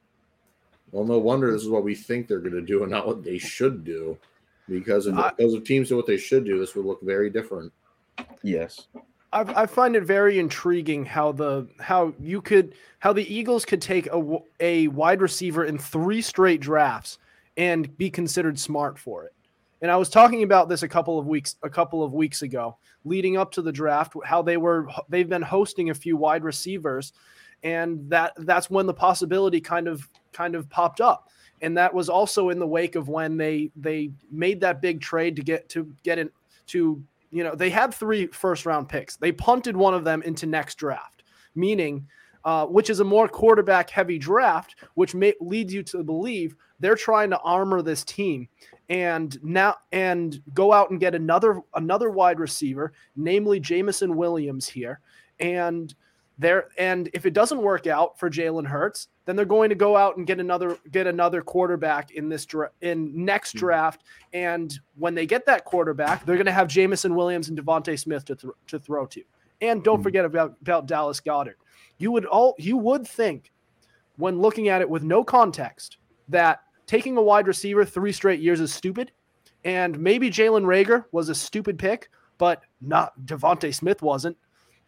[0.91, 3.23] well, no wonder this is what we think they're going to do and not what
[3.23, 4.17] they should do.
[4.67, 7.29] Because if, I- because if teams do what they should do, this would look very
[7.29, 7.71] different.
[8.43, 8.87] Yes.
[9.31, 13.81] I, I find it very intriguing how the how you could how the Eagles could
[13.81, 17.19] take a a wide receiver in three straight drafts
[17.59, 19.33] and be considered smart for it.
[19.81, 22.77] And I was talking about this a couple of weeks a couple of weeks ago,
[23.03, 27.13] leading up to the draft, how they were they've been hosting a few wide receivers,
[27.63, 31.29] and that that's when the possibility kind of kind of popped up.
[31.61, 35.35] And that was also in the wake of when they they made that big trade
[35.35, 36.29] to get to get in
[36.67, 40.45] to you know they had three first round picks they punted one of them into
[40.45, 41.23] next draft
[41.55, 42.07] meaning
[42.45, 46.95] uh, which is a more quarterback heavy draft which may leads you to believe they're
[46.95, 48.47] trying to armor this team
[48.89, 54.99] and now and go out and get another another wide receiver namely Jameson Williams here
[55.39, 55.93] and
[56.37, 59.95] there and if it doesn't work out for Jalen Hurts then they're going to go
[59.95, 65.13] out and get another get another quarterback in this dra- in next draft and when
[65.13, 68.53] they get that quarterback, they're going to have Jameson Williams and DeVonta Smith to, th-
[68.67, 69.21] to throw to.
[69.61, 70.03] And don't Mhm.
[70.03, 71.55] forget about, about Dallas Goedert.
[71.99, 73.51] You would all you would think
[74.17, 75.97] when looking at it with no context
[76.29, 79.11] that taking a wide receiver three straight years is stupid.
[79.63, 84.35] And maybe Jalen Reagor was a stupid pick, but not DeVonta Smith wasn't.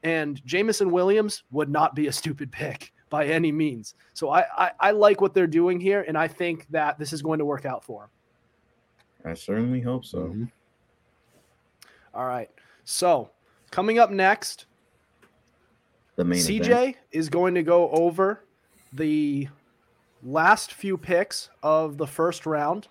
[0.02, 3.94] And Jameson Williams would not be a stupid pick by any means.
[4.16, 7.22] So I, I, I like what they're doing here, and I think that this is
[7.22, 8.02] going to work out for
[9.24, 9.32] them.
[9.32, 10.18] I certainly hope so.
[10.22, 10.52] Mhm.
[12.16, 12.50] All right.
[12.84, 13.30] So
[13.70, 14.66] coming up next,
[16.16, 16.96] The main CJ event.
[17.12, 18.44] is going to go over
[18.94, 19.48] the
[20.24, 22.88] last few picks of the first round,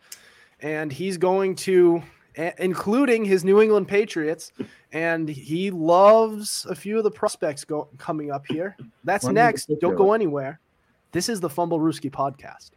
[0.61, 2.03] and he's going to,
[2.59, 4.53] including his New England Patriots,
[4.93, 8.77] and he loves a few of the prospects go, coming up here.
[9.05, 9.71] That's Run me the next.
[9.81, 10.61] Don't go anywhere.
[11.13, 12.71] This is the Fumblerooski podcast.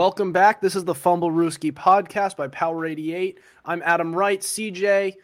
[0.00, 0.62] Welcome back.
[0.62, 3.38] This is the Fumblerooski podcast by Power 88.
[3.66, 5.16] I'm Adam Wright, CJ,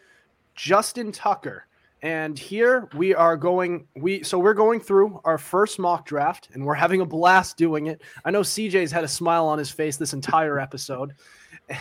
[0.53, 1.65] Justin Tucker.
[2.03, 6.63] And here we are going we so we're going through our first mock draft and
[6.63, 8.03] we're having a blast doing it.
[8.23, 11.13] I know CJ's had a smile on his face this entire episode.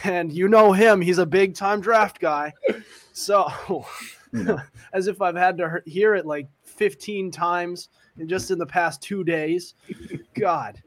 [0.05, 2.55] And you know him, he's a big time draft guy.
[3.13, 3.85] So
[4.95, 9.03] as if I've had to hear it like 15 times in just in the past
[9.03, 9.75] 2 days.
[10.33, 10.83] God.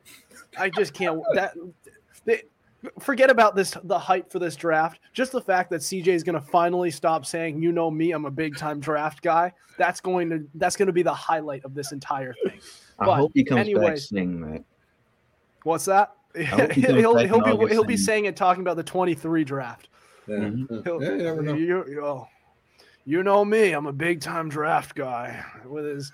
[0.57, 1.53] I just can't that
[2.25, 2.43] they,
[2.99, 4.99] forget about this the hype for this draft.
[5.13, 8.25] Just the fact that CJ is going to finally stop saying, "You know me, I'm
[8.25, 11.73] a big time draft guy." That's going to that's going to be the highlight of
[11.73, 12.59] this entire thing.
[12.99, 14.63] I But hope he comes back anyways- saying that.
[15.63, 16.13] What's that?
[16.35, 16.43] He
[16.81, 19.89] he'll he'll be August he'll be saying it talking about the 23 draft.
[20.27, 21.01] Yeah, Mhm.
[21.01, 21.53] Yeah you never know.
[21.55, 22.27] You, you, oh,
[23.05, 23.71] you know me.
[23.71, 26.11] I'm a big time draft guy with his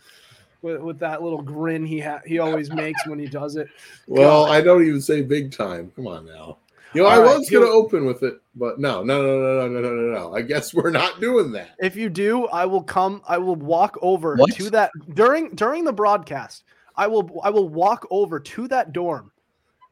[0.65, 3.69] with, with that little grin he ha- he always makes when he does it.
[4.07, 4.51] Well, God.
[4.51, 5.91] I don't even say big time.
[5.95, 6.57] Come on now.
[6.93, 9.67] You know, I right, was going to open with it, but no, no, no, no,
[9.67, 10.35] no, no, no, no.
[10.35, 11.71] I guess we're not doing that.
[11.79, 13.21] If you do, I will come.
[13.27, 14.53] I will walk over what?
[14.53, 16.63] to that during during the broadcast.
[16.95, 19.31] I will I will walk over to that dorm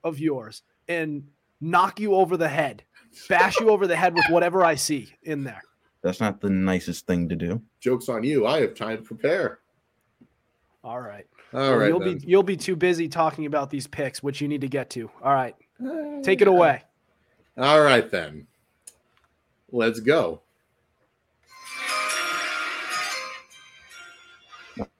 [0.04, 1.28] of yours and
[1.60, 2.84] knock you over the head,
[3.28, 5.62] bash you over the head with whatever I see in there.
[6.04, 7.62] That's not the nicest thing to do.
[7.80, 8.46] Jokes on you.
[8.46, 9.60] I have time to prepare.
[10.84, 11.26] All right.
[11.54, 11.88] All Well, right.
[11.88, 12.18] you'll then.
[12.18, 15.10] be you'll be too busy talking about these picks, which you need to get to.
[15.24, 15.56] All right.
[15.84, 16.84] Uh, take it away.
[17.58, 18.48] All right, then.
[19.72, 20.42] Let's go.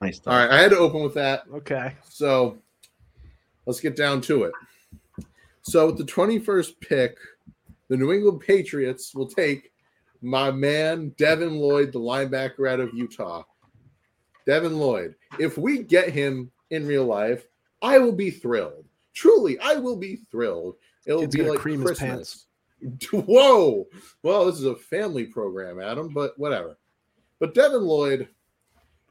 [0.00, 0.20] Nice.
[0.26, 0.50] All right.
[0.50, 1.42] I had to open with that.
[1.52, 1.94] Okay.
[2.08, 2.58] So
[3.66, 4.52] let's get down to it.
[5.62, 7.16] So with the 21st pick,
[7.88, 9.72] the New England Patriots will take
[10.22, 13.42] my man Devin Lloyd, the linebacker out of Utah.
[14.46, 15.14] Devin Lloyd.
[15.38, 17.46] If we get him in real life,
[17.82, 18.84] I will be thrilled.
[19.14, 20.76] Truly, I will be thrilled.
[21.06, 22.46] It'll Kid's be like cream Christmas.
[23.12, 23.86] Whoa.
[24.22, 26.76] Well, this is a family program, Adam, but whatever.
[27.38, 28.28] But Devin Lloyd,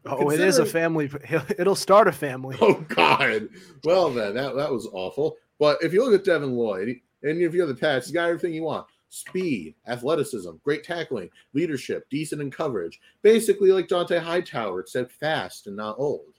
[0.05, 1.09] Oh, it is a family.
[1.57, 2.57] It'll start a family.
[2.59, 3.47] Oh God.
[3.83, 5.37] Well then, that that was awful.
[5.59, 8.27] But if you look at Devin Lloyd, and if you have the Pats, he's got
[8.27, 12.99] everything you want: speed, athleticism, great tackling, leadership, decent in coverage.
[13.21, 16.33] Basically, like Dont'a Hightower, except fast and not old.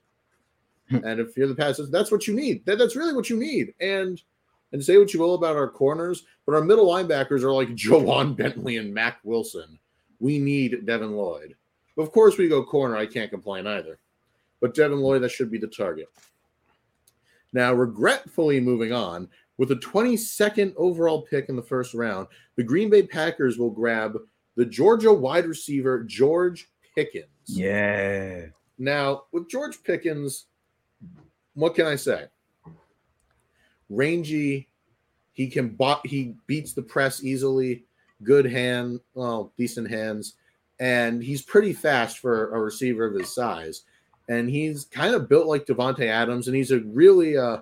[0.90, 0.96] Hmm.
[0.96, 2.66] and if you're the Pats, that's what you need.
[2.66, 3.72] That, that's really what you need.
[3.80, 4.20] And
[4.72, 8.36] and say what you will about our corners, but our middle linebackers are like Ja'Whaun
[8.36, 9.78] Bentley and Mack Wilson.
[10.18, 11.54] We need Devin Lloyd.
[11.96, 12.96] Of course, we go corner.
[12.96, 14.00] I can't complain either.
[14.60, 16.08] But Devin Lloyd, that should be the target.
[17.52, 22.90] Now, regretfully moving on, with the 22nd overall pick in the first round, the Green
[22.90, 24.18] Bay Packers will grab
[24.56, 27.26] the Georgia wide receiver, George Pickens.
[27.46, 28.46] Yeah.
[28.78, 30.46] Now, with George Pickens,
[31.54, 32.26] what can I say?
[33.88, 34.68] Rangy,
[35.32, 37.84] he can bot, he beats the press easily,
[38.22, 40.34] good hand, well, decent hands,
[40.80, 43.82] and he's pretty fast for a receiver of his size.
[44.28, 47.58] And he's kind of built like Davante Adams, and he's a really uh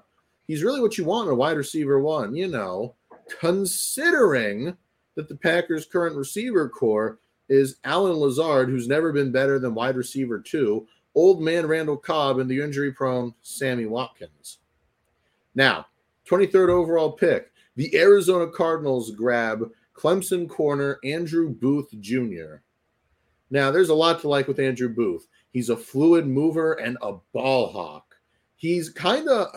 [0.46, 2.94] he's really what you want in a wide receiver one, you know,
[3.40, 4.76] considering
[5.14, 9.96] that the Packers' current receiver corps is Allen Lazard, who's never been better than wide
[9.96, 14.58] receiver two, old man Randall Cobb, and the injury prone Sammy Watkins.
[15.54, 15.86] Now,
[16.28, 22.56] 23rd overall pick, the Arizona Cardinals grab Clemson corner Andrew Booth Jr.
[23.50, 25.26] Now, there's a lot to like with Andrew Booth.
[25.52, 28.16] He's a fluid mover and a ball hawk.
[28.56, 29.48] He's kind of,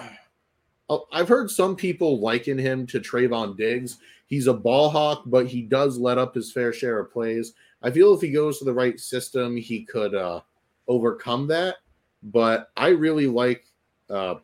[1.12, 3.98] I've heard some people liken him to Trevon Diggs.
[4.28, 7.54] He's a ball hawk, but he does let up his fair share of plays.
[7.82, 10.42] I feel if he goes to the right system, he could uh,
[10.88, 11.78] overcome that.
[12.24, 13.66] But I really like
[14.10, 14.36] uh,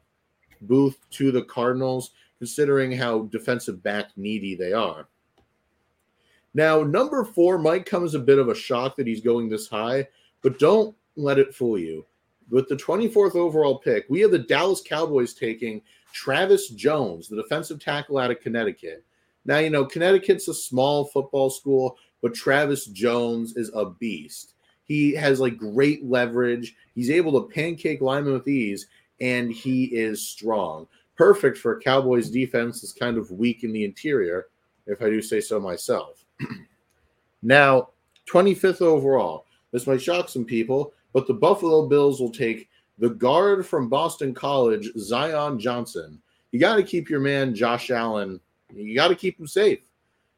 [0.61, 5.07] Booth to the Cardinals, considering how defensive back needy they are.
[6.53, 9.67] Now, number four might come as a bit of a shock that he's going this
[9.67, 10.07] high,
[10.41, 12.05] but don't let it fool you.
[12.49, 15.81] With the 24th overall pick, we have the Dallas Cowboys taking
[16.13, 19.03] Travis Jones, the defensive tackle out of Connecticut.
[19.45, 24.53] Now, you know, Connecticut's a small football school, but Travis Jones is a beast.
[24.83, 26.75] He has like great leverage.
[26.93, 28.87] He's able to pancake linemen with ease,
[29.19, 30.87] and he is strong.
[31.15, 34.47] Perfect for a Cowboys defense that's kind of weak in the interior,
[34.87, 36.25] if I do say so myself.
[37.41, 37.89] now,
[38.29, 39.45] 25th overall.
[39.71, 42.69] This might shock some people, but the Buffalo Bills will take
[43.01, 46.21] the guard from Boston College, Zion Johnson.
[46.51, 48.39] You got to keep your man Josh Allen.
[48.71, 49.79] You got to keep him safe.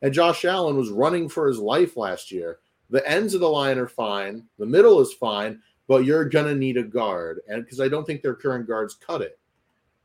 [0.02, 2.60] And Josh Allen was running for his life last year.
[2.90, 4.46] The ends of the line are fine.
[4.58, 8.22] The middle is fine, but you're gonna need a guard, and because I don't think
[8.22, 9.40] their current guards cut it.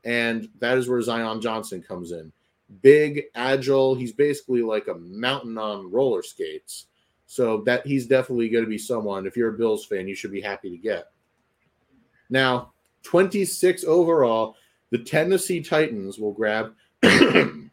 [0.05, 2.31] And that is where Zion Johnson comes in.
[2.81, 3.95] Big, agile.
[3.95, 6.85] He's basically like a mountain on roller skates.
[7.27, 9.27] So that he's definitely going to be someone.
[9.27, 11.11] If you're a Bills fan, you should be happy to get.
[12.29, 12.73] Now,
[13.03, 14.55] 26 overall,
[14.91, 16.73] the Tennessee Titans will grab
[17.03, 17.71] Nakobe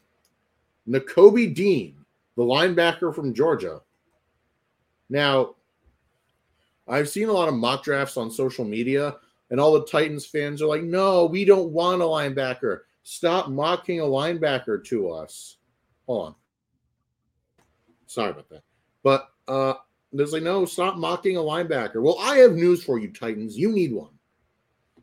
[1.55, 1.97] Dean,
[2.37, 3.81] the linebacker from Georgia.
[5.09, 5.55] Now,
[6.89, 9.17] I've seen a lot of mock drafts on social media,
[9.51, 12.81] and all the Titans fans are like, no, we don't want a linebacker.
[13.03, 15.57] Stop mocking a linebacker to us.
[16.07, 16.35] Hold on.
[18.07, 18.63] Sorry about that.
[19.03, 19.75] But uh
[20.13, 22.01] there's like, no, stop mocking a linebacker.
[22.01, 23.59] Well, I have news for you, Titans.
[23.59, 24.16] You need one.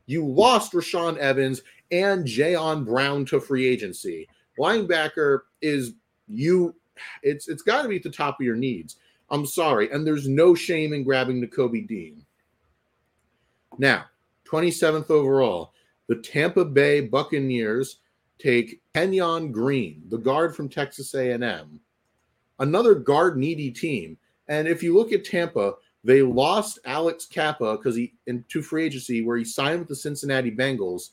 [0.05, 4.27] You lost Rashaan Evans and Jayon Brown to free agency.
[4.59, 5.93] Linebacker is
[6.27, 6.75] you
[7.21, 8.97] it's it's got to be at the top of your needs.
[9.29, 12.25] I'm sorry, and there's no shame in grabbing Nakobe Dean.
[13.79, 14.05] Now,
[14.45, 15.73] 27th overall,
[16.07, 17.99] the Tampa Bay Buccaneers
[18.37, 21.79] take Kenyon Green, the guard from Texas A&M,
[22.59, 24.17] another guard needy team.
[24.47, 25.73] And if you look at Tampa,
[26.03, 30.51] they lost Alex Cappa because he into free agency where he signed with the Cincinnati
[30.51, 31.11] Bengals,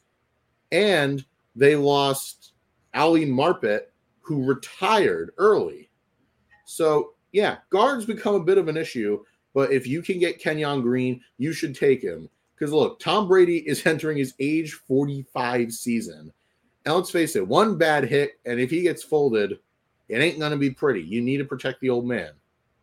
[0.73, 1.25] and
[1.55, 2.53] they lost
[2.95, 3.83] Ali Marpet,
[4.21, 5.89] who retired early.
[6.65, 9.23] So yeah, guards become a bit of an issue,
[9.55, 12.29] but if you can get Kenyon Green, you should take him.
[12.55, 16.33] Because look, Tom Brady is entering his age 45 season.
[16.85, 19.59] And let's face it, one bad hit, and if he gets folded,
[20.09, 21.03] it ain't going to be pretty.
[21.03, 22.31] You need to protect the old man.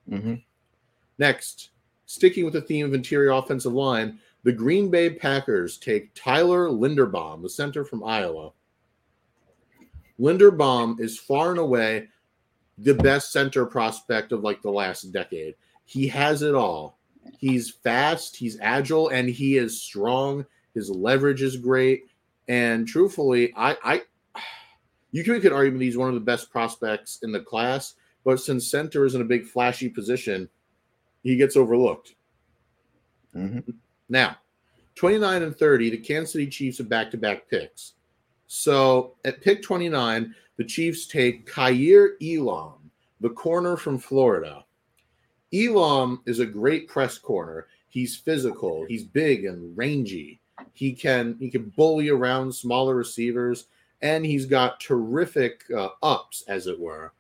[0.10, 0.36] Mm-hmm.
[1.18, 1.72] Next,
[2.08, 7.43] sticking with the theme of interior offensive line, the Green Bay Packers take Tyler Linderbaum,
[7.43, 8.53] the center from Iowa.
[10.20, 12.08] Linderbaum is far and away
[12.78, 15.55] the best center prospect of like the last decade.
[15.86, 16.97] He has it all.
[17.38, 20.45] He's fast, he's agile, and he is strong.
[20.74, 22.05] His leverage is great.
[22.47, 24.01] And truthfully, I, I
[25.12, 29.05] you could argument he's one of the best prospects in the class, but since center
[29.05, 30.47] isn't a big flashy position,
[31.24, 32.15] he gets overlooked.
[33.36, 33.72] Mm-hmm.
[34.09, 34.38] Now,
[34.95, 37.93] 29 and 30, the Kansas City Chiefs have back to back picks.
[38.47, 42.91] So at pick 29, the Chiefs take Kaiir Elam,
[43.22, 44.65] the corner from Florida.
[45.53, 47.68] Elam is a great press corner.
[47.89, 50.39] He's physical, he's big and rangy.
[50.74, 53.68] He can he can bully around smaller receivers,
[54.01, 57.13] and he's got terrific uh, ups, as it were,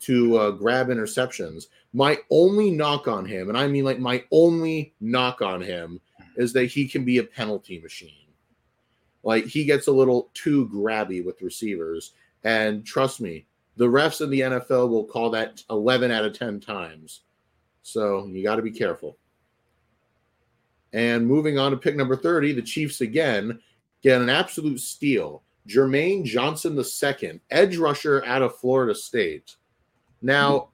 [0.00, 1.66] to uh, grab interceptions.
[1.92, 6.00] My only knock on him, and I mean like my only knock on him,
[6.36, 8.10] is that he can be a penalty machine.
[9.22, 12.12] Like he gets a little too grabby with receivers,
[12.44, 13.46] and trust me,
[13.76, 17.22] the refs in the NFL will call that 11 out of 10 times.
[17.82, 19.16] So you got to be careful.
[20.92, 23.60] And moving on to pick number 30, the Chiefs again
[24.02, 25.42] get an absolute steal.
[25.68, 29.56] Jermaine Johnson II, edge rusher out of Florida State.
[30.26, 30.70] Now,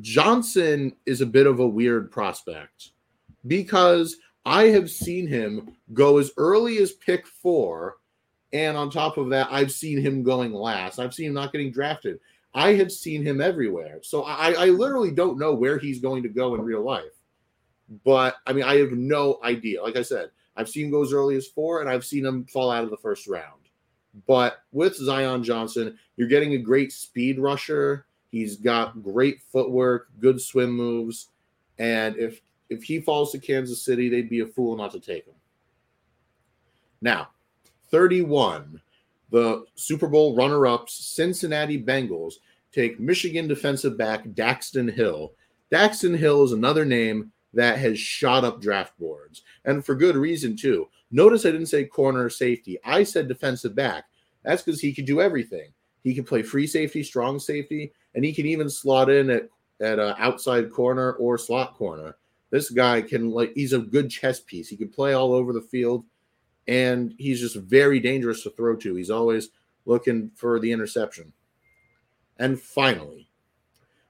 [0.00, 2.90] Johnson is a bit of a weird prospect
[3.46, 7.98] because I have seen him go as early as pick four.
[8.52, 10.98] And on top of that, I've seen him going last.
[10.98, 12.18] I've seen him not getting drafted.
[12.54, 14.00] I have seen him everywhere.
[14.02, 17.04] So I, I literally don't know where he's going to go in real life.
[18.04, 19.80] But I mean, I have no idea.
[19.80, 22.46] Like I said, I've seen him go as early as four, and I've seen him
[22.46, 23.68] fall out of the first round.
[24.26, 28.06] But with Zion Johnson, you're getting a great speed rusher.
[28.30, 31.28] He's got great footwork, good swim moves,
[31.78, 35.26] and if if he falls to Kansas City, they'd be a fool not to take
[35.26, 35.34] him.
[37.00, 37.28] Now,
[37.90, 38.80] 31,
[39.30, 42.34] the Super Bowl runner-ups, Cincinnati Bengals,
[42.72, 45.32] take Michigan defensive back Daxton Hill.
[45.70, 50.56] Daxton Hill is another name that has shot up draft boards, and for good reason
[50.56, 50.88] too.
[51.10, 52.78] Notice I didn't say corner safety.
[52.84, 54.04] I said defensive back.
[54.42, 55.70] That's because he can do everything.
[56.02, 59.48] He can play free safety, strong safety, and he can even slot in at
[59.80, 62.16] at a outside corner or slot corner.
[62.50, 64.68] This guy can like he's a good chess piece.
[64.68, 66.04] He can play all over the field,
[66.66, 68.96] and he's just very dangerous to throw to.
[68.96, 69.50] He's always
[69.84, 71.32] looking for the interception.
[72.38, 73.28] And finally,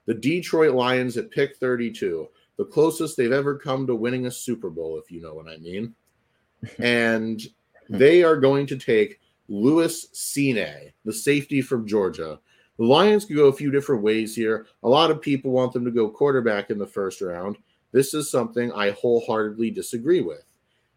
[0.06, 4.70] the Detroit Lions at pick 32, the closest they've ever come to winning a Super
[4.70, 5.94] Bowl, if you know what I mean.
[6.78, 7.42] and
[7.88, 12.40] they are going to take Lewis Cine, the safety from Georgia.
[12.78, 14.66] The Lions could go a few different ways here.
[14.82, 17.56] A lot of people want them to go quarterback in the first round.
[17.92, 20.44] This is something I wholeheartedly disagree with.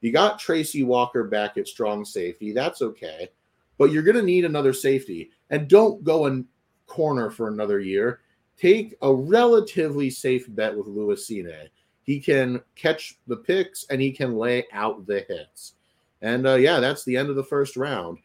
[0.02, 2.52] You got Tracy Walker back at strong safety.
[2.52, 3.30] That's okay.
[3.78, 5.32] But you're going to need another safety.
[5.50, 6.46] And don't go in
[6.88, 8.22] corner for another year.
[8.58, 11.70] Take a relatively safe bet with Lewis Cine.
[12.04, 15.76] He can catch the picks and he can lay out the hits.
[16.22, 18.18] And uh, yeah, that's the end of the first round.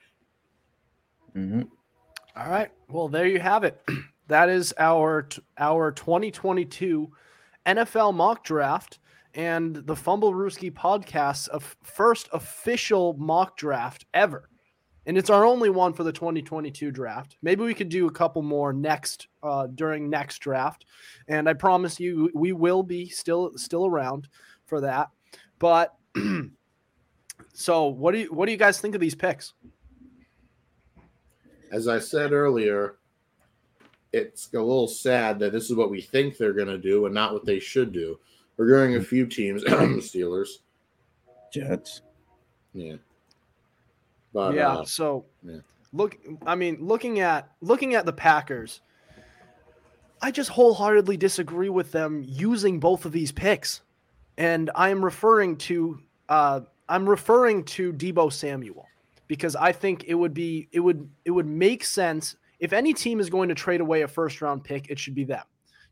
[1.36, 1.62] Mm-hmm.
[2.36, 2.70] All right.
[2.88, 3.80] Well, there you have it.
[4.28, 5.28] That is our
[5.58, 7.12] our 2022
[7.66, 8.98] NFL mock draft
[9.34, 11.50] and the Fumblerooski podcast's
[11.82, 14.48] first official mock draft ever.
[15.04, 17.36] And it's our only one for the 2022 draft.
[17.42, 20.86] Maybe we could do a couple more next uh, during next draft.
[21.28, 24.28] And I promise you we will be still still around
[24.64, 25.10] for that.
[25.58, 25.94] But
[27.52, 29.52] so what do you what do you guys think of these picks?
[31.74, 32.94] As I said earlier,
[34.12, 37.12] it's a little sad that this is what we think they're going to do and
[37.12, 38.16] not what they should do.
[38.56, 39.70] We're going a few teams, the
[40.00, 40.58] Steelers.
[41.52, 42.02] Jets.
[42.74, 42.94] Yeah.
[44.32, 44.68] But, yeah.
[44.68, 45.58] uh, so yeah.
[45.92, 46.16] look,
[46.46, 48.80] I mean, looking at looking at the Packers,
[50.22, 53.80] I just wholeheartedly disagree with them using both of these picks.
[54.38, 55.98] And I'm referring to
[56.28, 58.86] uh, I'm referring to Deebo Samuel
[59.28, 63.20] because I think it would be it would it would make sense if any team
[63.20, 65.44] is going to trade away a first round pick, it should be them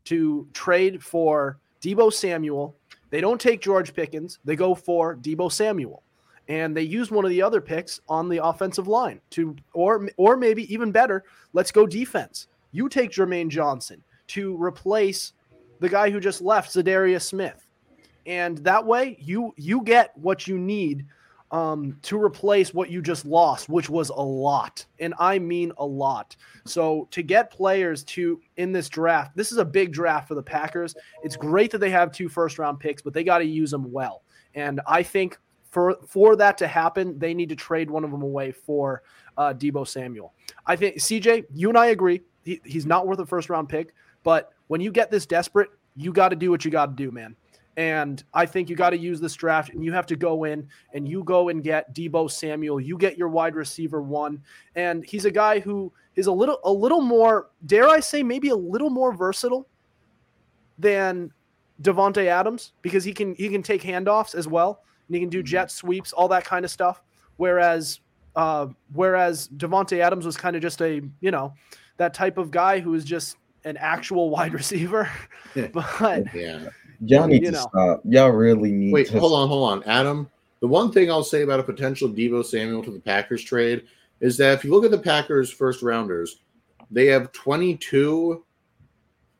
[0.05, 2.75] to trade for Deebo Samuel.
[3.09, 6.03] They don't take George Pickens, they go for Deebo Samuel.
[6.49, 10.35] And they use one of the other picks on the offensive line to or or
[10.35, 11.23] maybe even better,
[11.53, 12.47] let's go defense.
[12.71, 15.33] You take Jermaine Johnson to replace
[15.79, 17.67] the guy who just left, Za'Darius Smith.
[18.25, 21.05] And that way you you get what you need
[21.53, 24.83] um, to replace what you just lost, which was a lot.
[24.99, 26.35] And I mean a lot.
[26.65, 30.41] So to get players to in this draft, this is a big draft for the
[30.41, 30.95] Packers.
[31.23, 33.91] It's great that they have two first round picks, but they got to use them
[33.91, 34.23] well.
[34.55, 35.37] And I think
[35.69, 39.03] for for that to happen, they need to trade one of them away for
[39.37, 40.33] uh, Deebo Samuel.
[40.65, 42.21] I think CJ, you and I agree.
[42.43, 43.93] He, he's not worth a first round pick,
[44.23, 47.11] but when you get this desperate, you got to do what you got to do,
[47.11, 47.35] man.
[47.75, 50.67] And I think you got to use this draft and you have to go in
[50.93, 52.79] and you go and get Deebo Samuel.
[52.79, 54.43] You get your wide receiver one.
[54.75, 58.49] And he's a guy who is a little a little more, dare I say, maybe
[58.49, 59.67] a little more versatile
[60.77, 61.31] than
[61.81, 64.83] Davante Adams because he can he can take handoffs as well.
[65.07, 65.47] And he can do mm-hmm.
[65.47, 67.01] jet sweeps, all that kind of stuff.
[67.37, 68.01] Whereas
[68.35, 71.53] uh, whereas Davante Adams was kind of just a, you know,
[71.97, 75.09] that type of guy who is just an actual wide receiver.
[75.55, 76.69] but yeah
[77.01, 77.67] Y'all need you to know.
[77.69, 78.01] stop.
[78.05, 79.83] Y'all really need Wait, to Wait, hold on, hold on.
[79.83, 80.29] Adam,
[80.59, 83.83] the one thing I'll say about a potential Deebo Samuel to the Packers trade
[84.21, 86.39] is that if you look at the Packers first rounders,
[86.89, 88.43] they have 22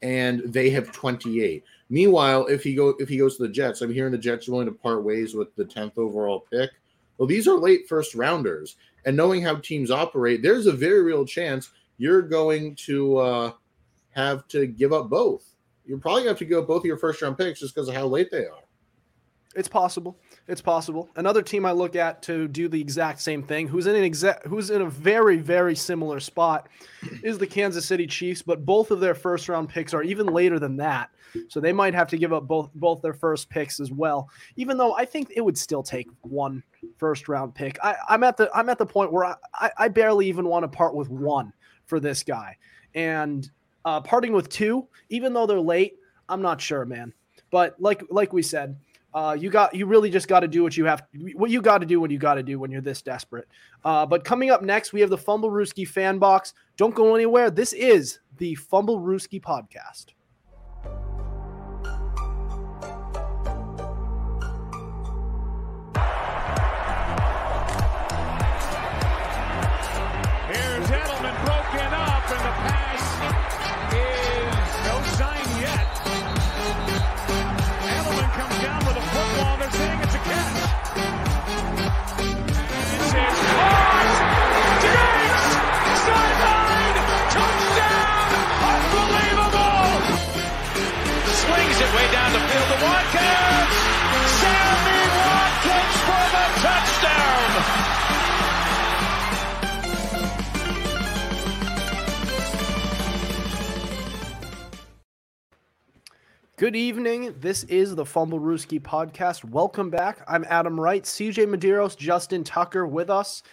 [0.02, 1.64] and they have 28.
[1.90, 4.52] Meanwhile, if he go if he goes to the Jets, I'm hearing the Jets are
[4.52, 6.72] willing to part ways with the 10th overall pick.
[7.18, 8.76] Well, these are late first rounders,
[9.06, 13.52] and knowing how teams operate, there's a very real chance you're going to uh,
[14.10, 15.53] have to give up both
[15.86, 17.96] you're probably to have to go both of your first round picks just because of
[17.96, 18.64] how late they are.
[19.56, 20.18] It's possible.
[20.48, 21.10] It's possible.
[21.16, 24.48] Another team I look at to do the exact same thing, who's in an exact,
[24.48, 26.70] who's in a very, very similar spot,
[27.24, 28.42] is the Kansas City Chiefs.
[28.42, 31.12] But both of their first round picks are even later than that,
[31.50, 34.28] so they might have to give up both both their first picks as well.
[34.56, 36.64] Even though I think it would still take one
[36.98, 37.78] first round pick.
[37.84, 40.68] I, am at the I'm at the point where I, I barely even want to
[40.68, 41.54] part with one
[41.86, 42.58] for this guy,
[42.96, 43.50] and
[43.86, 45.96] uh, parting with two, even though they're late,
[46.30, 47.14] I'm not sure, man.
[47.52, 48.78] But like like we said,
[49.14, 51.04] uh, you got you really just got to do what you have
[51.36, 53.48] what you got to do when you got to do when you're this desperate.
[53.86, 56.54] Uh, but coming up next, we have the Fumblerooski fan box.
[56.78, 57.52] Don't go anywhere.
[57.52, 60.08] This is the Fumblerooski podcast.
[106.64, 107.36] Good evening.
[107.42, 109.44] This is the Fumblerooski podcast.
[109.44, 110.24] Welcome back.
[110.30, 113.44] I'm Adam Wright, CJ Medeiros, Justin Tucker with us.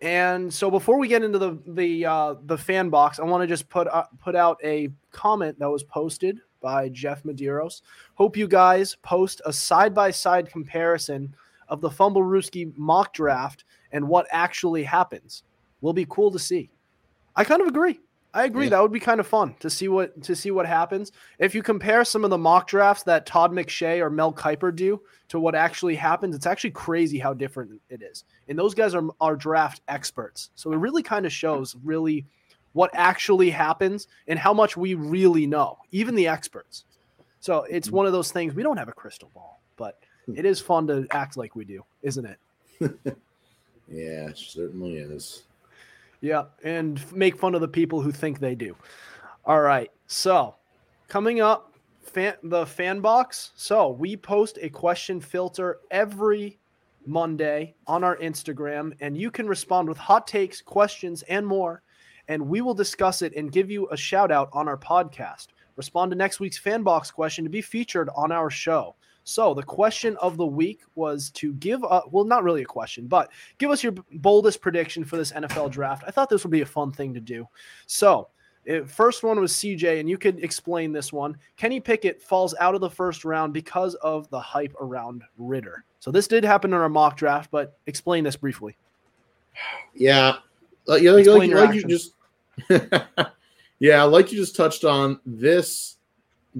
[0.00, 3.48] And so before we get into the the uh, the fan box, I want to
[3.48, 7.82] just put uh, put out a comment that was posted by Jeff Medeiros.
[8.14, 11.34] Hope you guys post a side by side comparison
[11.68, 15.42] of the Fumblerooski mock draft and what actually happens.
[15.80, 16.70] Will be cool to see.
[17.34, 17.98] I kind of agree.
[18.34, 18.64] I agree.
[18.64, 18.70] Yeah.
[18.70, 21.62] That would be kind of fun to see what to see what happens if you
[21.62, 25.54] compare some of the mock drafts that Todd McShay or Mel Kiper do to what
[25.54, 26.34] actually happens.
[26.34, 28.24] It's actually crazy how different it is.
[28.48, 32.24] And those guys are are draft experts, so it really kind of shows really
[32.72, 36.84] what actually happens and how much we really know, even the experts.
[37.40, 37.96] So it's mm-hmm.
[37.96, 38.54] one of those things.
[38.54, 40.38] We don't have a crystal ball, but hmm.
[40.38, 42.38] it is fun to act like we do, isn't it?
[43.88, 45.42] yeah, it certainly is.
[46.22, 48.76] Yeah, and make fun of the people who think they do.
[49.44, 49.90] All right.
[50.06, 50.54] So,
[51.08, 53.50] coming up, fan, the fan box.
[53.56, 56.60] So, we post a question filter every
[57.04, 61.82] Monday on our Instagram, and you can respond with hot takes, questions, and more.
[62.28, 65.48] And we will discuss it and give you a shout out on our podcast.
[65.74, 68.94] Respond to next week's fan box question to be featured on our show.
[69.24, 73.06] So the question of the week was to give up, well, not really a question,
[73.06, 76.02] but give us your boldest prediction for this NFL draft.
[76.06, 77.46] I thought this would be a fun thing to do.
[77.86, 78.28] So
[78.64, 81.36] It, first one was CJ, and you could explain this one.
[81.56, 85.84] Kenny Pickett falls out of the first round because of the hype around Ridder.
[85.98, 88.76] So this did happen in our mock draft, but explain this briefly.
[89.94, 90.36] Yeah,
[90.88, 92.12] yeah, like, like, like you just,
[93.78, 95.20] yeah, like you just touched on.
[95.26, 95.96] This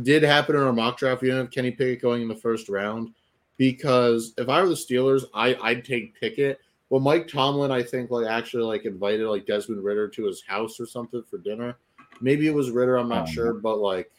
[0.00, 1.22] did happen in our mock draft.
[1.22, 3.12] We didn't have Kenny Pickett going in the first round
[3.58, 6.60] because if I were the Steelers, I I'd take Pickett.
[6.88, 10.78] Well, Mike Tomlin, I think, like actually like invited like Desmond Ridder to his house
[10.78, 11.76] or something for dinner.
[12.20, 14.10] Maybe it was Ridder, I'm not Oh, sure, but like,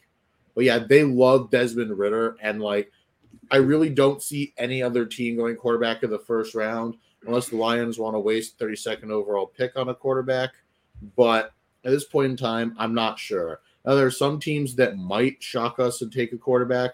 [0.55, 2.91] but yeah, they love Desmond Ridder, and like,
[3.51, 6.95] I really don't see any other team going quarterback in the first round
[7.26, 10.51] unless the Lions want to waste 32nd overall pick on a quarterback.
[11.15, 11.53] But
[11.86, 13.61] at this point in time, I'm not sure.
[13.86, 16.92] Now, there are some teams that might shock us and take a quarterback.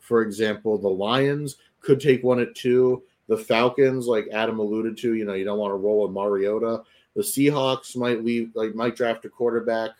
[0.00, 3.02] For example, the Lions could take one at two.
[3.28, 6.82] The Falcons, like Adam alluded to, you know, you don't want to roll with Mariota.
[7.14, 9.90] The Seahawks might leave, like, might draft a quarterback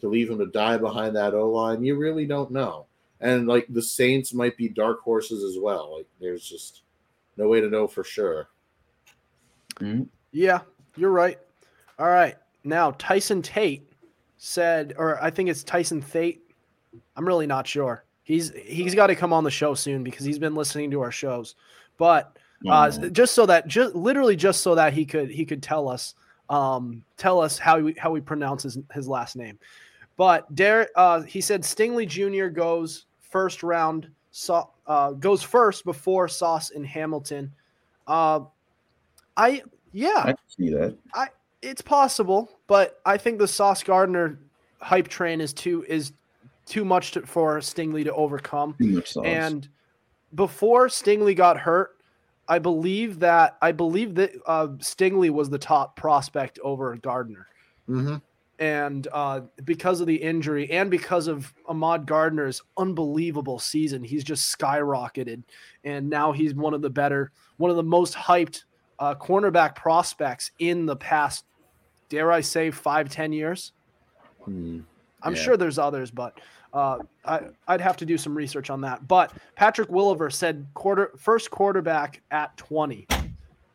[0.00, 1.82] to leave him to die behind that O line.
[1.82, 2.86] You really don't know.
[3.20, 5.96] And like the Saints might be dark horses as well.
[5.96, 6.82] Like, there's just
[7.36, 8.48] no way to know for sure.
[9.76, 10.04] Mm-hmm.
[10.30, 10.60] Yeah,
[10.96, 11.38] you're right.
[11.98, 12.36] All right.
[12.62, 13.87] Now, Tyson Tate
[14.38, 16.42] said, or I think it's Tyson Thate.
[17.16, 18.04] I'm really not sure.
[18.22, 21.12] He's he's got to come on the show soon because he's been listening to our
[21.12, 21.56] shows.
[21.98, 22.36] But
[22.68, 25.88] uh, Oh, just so that just literally just so that he could he could tell
[25.88, 26.14] us
[26.50, 29.58] um tell us how we how we pronounce his, his last name.
[30.16, 32.48] But Derek uh he said Stingley Jr.
[32.48, 37.52] goes first round so, uh goes first before Sauce and Hamilton.
[38.06, 38.40] Uh
[39.36, 39.62] I
[39.92, 40.96] yeah, I see that.
[41.62, 44.38] It's possible, but I think the Sauce Gardner
[44.80, 46.12] hype train is too is
[46.66, 48.74] too much to, for Stingley to overcome.
[48.78, 49.24] Too much sauce.
[49.26, 49.68] And
[50.34, 51.96] before Stingley got hurt,
[52.48, 57.46] I believe that I believe that uh, Stingley was the top prospect over Gardner,
[57.88, 58.16] Mm-hmm.
[58.58, 64.56] and uh, because of the injury and because of Ahmad Gardner's unbelievable season, he's just
[64.56, 65.42] skyrocketed,
[65.84, 68.64] and now he's one of the better, one of the most hyped
[68.98, 71.44] uh, cornerback prospects in the past,
[72.08, 73.72] dare I say, five ten years.
[74.46, 74.84] I'm
[75.26, 75.34] Yeah.
[75.34, 76.40] sure there's others, but
[76.72, 79.06] uh, I, I'd have to do some research on that.
[79.08, 83.06] But Patrick Williver said quarter first quarterback at 20.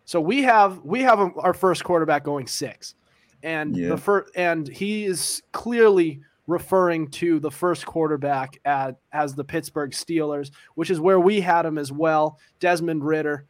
[0.06, 2.96] So we have we have a, our first quarterback going six,
[3.44, 3.90] and Yeah.
[3.90, 9.92] the first and he is clearly referring to the first quarterback at as the Pittsburgh
[9.92, 12.38] Steelers, which is where we had him as well.
[12.60, 13.46] Desmond Ridder.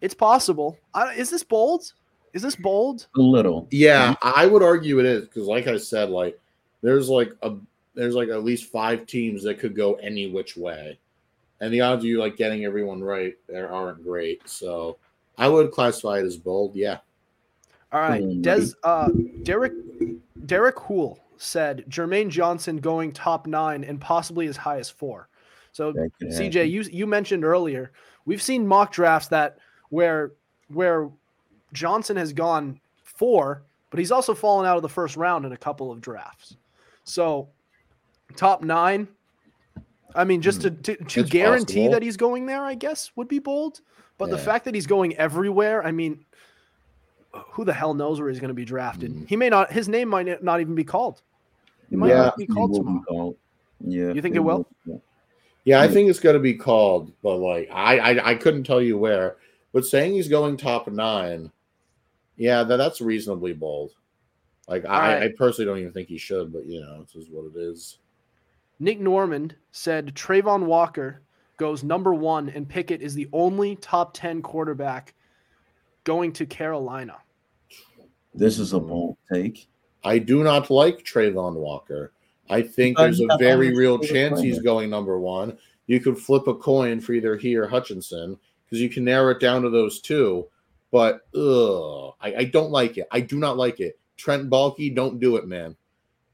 [0.00, 0.78] It's possible.
[0.94, 1.92] I, is this bold?
[2.36, 3.06] Is this bold?
[3.16, 3.66] a little.
[3.70, 6.38] Yeah, I would argue it is because, like I said, like
[6.82, 7.54] there's like a
[7.94, 10.98] there's like at least five teams that could go any which way,
[11.60, 14.46] and the odds of you like getting everyone right there aren't great.
[14.46, 14.98] So
[15.38, 16.76] I would classify it as bold.
[16.76, 16.98] Yeah,
[17.90, 19.08] All right, Des, uh,
[19.42, 19.72] Derek,
[20.44, 25.28] Derek Hool said Jermaine Johnson going top nine and possibly as high as four.
[25.72, 26.70] So CJ, happen.
[26.70, 27.92] you you mentioned earlier
[28.26, 29.56] we've seen mock drafts that
[29.88, 30.32] where
[30.68, 31.08] where
[31.72, 35.56] Johnson has gone four, but he's also fallen out of the first round in a
[35.56, 36.56] couple of drafts.
[37.04, 37.48] So
[38.36, 39.08] top nine.
[40.14, 41.92] I mean, just to to, to guarantee possible.
[41.92, 43.80] that he's going there, I guess would be bold.
[44.18, 46.24] But the fact that he's going everywhere, I mean,
[47.32, 49.12] who the hell knows where he's going to be drafted?
[49.12, 49.28] Mhm.
[49.28, 49.70] He may not.
[49.70, 51.20] His name might not even be called.
[51.90, 52.16] He might Yeah.
[52.22, 53.04] not be called will be tomorrow.
[53.08, 53.36] called.
[53.80, 54.12] Yeah.
[54.12, 54.60] You think it will?
[54.84, 55.02] be called.
[55.64, 55.92] yeah, I Mm.
[55.92, 59.36] think it's going to be called, but like I, I I couldn't tell you where.
[59.74, 61.52] But saying he's going top nine,
[62.36, 63.92] yeah, that that's reasonably bold.
[64.68, 65.22] Like I, right.
[65.24, 67.98] I personally don't even think he should, but you know, this is what it is.
[68.78, 71.22] Nick Normand said Travon Walker
[71.56, 75.14] goes number one, and Pickett is the only top ten quarterback
[76.04, 77.16] going to Carolina.
[78.34, 79.68] This is a bold take.
[80.04, 82.12] I do not like Travon Walker.
[82.48, 85.58] I think there's a very real chance he's going number one.
[85.86, 89.40] You could flip a coin for either he or Hutchinson because you can narrow it
[89.40, 90.46] down to those two.
[90.92, 93.08] But ugh, I, I don't like it.
[93.10, 93.98] I do not like it.
[94.16, 95.76] Trent Baalke, don't do it, man.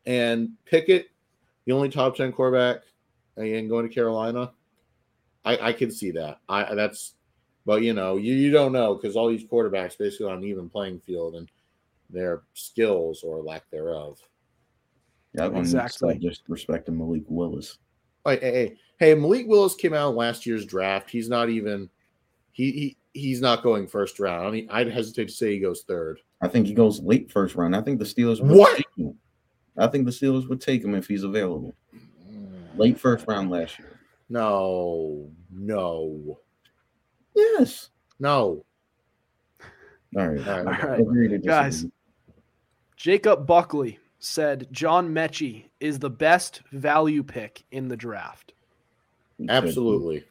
[0.06, 1.08] And Pickett,
[1.64, 2.82] the only top ten quarterback,
[3.36, 4.52] and going to Carolina,
[5.44, 6.38] I, I can see that.
[6.48, 7.14] I that's,
[7.64, 10.68] but you know, you, you don't know because all these quarterbacks basically on an even
[10.68, 11.48] playing field and
[12.10, 14.18] their skills or lack thereof.
[15.34, 16.10] Yeah, I'm Exactly.
[16.10, 16.28] exactly.
[16.28, 17.78] Just respecting Malik Willis.
[18.24, 21.10] Hey, hey, hey, hey, Malik Willis came out last year's draft.
[21.10, 21.88] He's not even
[22.52, 24.46] he, he he's not going first round.
[24.46, 26.20] I mean, I'd hesitate to say he goes third.
[26.42, 27.76] I think he goes late first round.
[27.76, 28.76] I think the Steelers would What?
[28.76, 29.18] take him.
[29.76, 31.74] I think the Steelers would take him if he's available.
[32.76, 33.98] Late first round last year.
[34.28, 36.38] No, no,
[37.34, 37.90] Yes.
[38.18, 38.64] no.
[40.16, 40.46] All right.
[40.46, 40.82] All right.
[40.82, 41.00] All right.
[41.00, 41.86] Agree Guys.
[42.96, 48.52] Jacob Buckley said John Metchie is the best value pick in the draft.
[49.48, 50.24] Absolutely.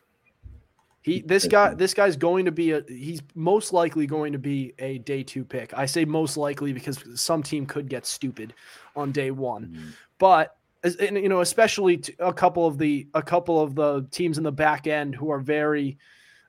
[1.02, 4.74] He this guy this guy's going to be a he's most likely going to be
[4.78, 5.74] a day 2 pick.
[5.76, 8.54] I say most likely because some team could get stupid
[8.96, 9.66] on day 1.
[9.66, 9.94] Mhm.
[10.20, 14.44] But and, you know especially a couple of the a couple of the teams in
[14.44, 15.98] the back end who are very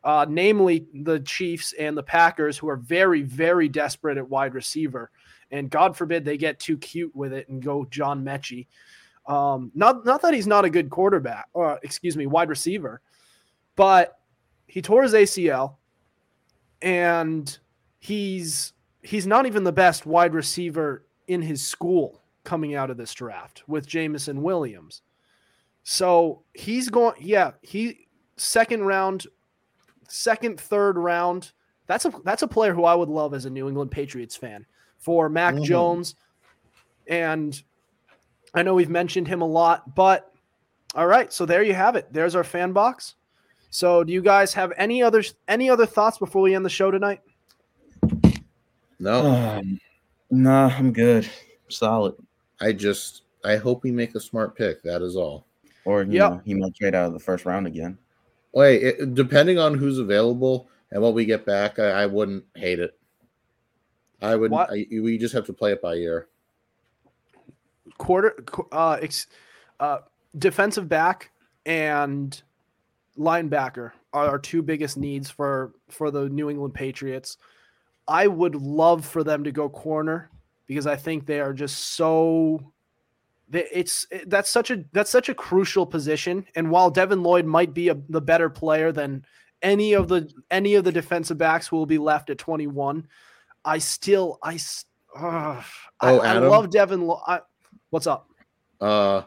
[0.04, 5.10] uh, namely the Chiefs and the Packers who are very very desperate at wide receiver
[5.50, 8.66] and God forbid they get too cute with it and go John Metchie.
[9.26, 13.00] Um, not not that he's not a good quarterback or excuse me wide receiver,
[13.76, 14.18] but
[14.72, 15.76] he tore his ACL
[16.80, 17.58] and
[17.98, 23.12] he's he's not even the best wide receiver in his school coming out of this
[23.12, 25.02] draft with Jameson Williams.
[25.82, 28.06] So he's going yeah, he
[28.36, 29.26] second round
[30.08, 31.52] second third round
[31.86, 34.64] that's a that's a player who I would love as a New England Patriots fan
[34.98, 35.64] for Mac Mhm.
[35.64, 36.14] Jones
[37.06, 37.62] and
[38.54, 40.30] I know we've mentioned him a lot but
[40.94, 42.10] all right, so there you have it.
[42.12, 43.14] There's our fan box.
[43.74, 46.90] So, do you guys have any other any other thoughts before we end the show
[46.90, 47.22] tonight?
[48.98, 49.80] No, Um,
[50.30, 51.26] nah, I'm good.
[51.70, 52.14] Solid.
[52.60, 54.82] I just I hope we make a smart pick.
[54.82, 55.46] That is all.
[55.86, 56.30] Or you Yep.
[56.30, 57.96] know, he might trade out of the first round again.
[58.52, 62.78] Wait, it, depending on who's available and what we get back, I, I wouldn't hate
[62.78, 62.94] it.
[64.20, 64.50] I would.
[64.50, 64.70] What?
[64.70, 66.28] I, we just have to play it by ear.
[67.96, 69.28] Quarter, uh, ex,
[69.80, 70.00] uh,
[70.38, 71.30] defensive back
[71.64, 72.40] and
[73.18, 77.36] linebacker are our two biggest needs for for the New England Patriots.
[78.08, 80.30] I would love for them to go corner
[80.66, 82.72] because I think they are just so.
[83.52, 87.90] It's that's such a that's such a crucial position, and while Devin Lloyd might be
[87.90, 89.26] a, the better player than
[89.60, 93.06] any of the any of the defensive backs who will be left at twenty one,
[93.64, 94.58] I still I
[95.14, 95.62] I,
[96.00, 96.48] Oh, I Adam?
[96.48, 97.06] love Devin.
[97.06, 97.40] Lo- I,
[97.90, 98.26] what's up?
[98.80, 99.22] Uh,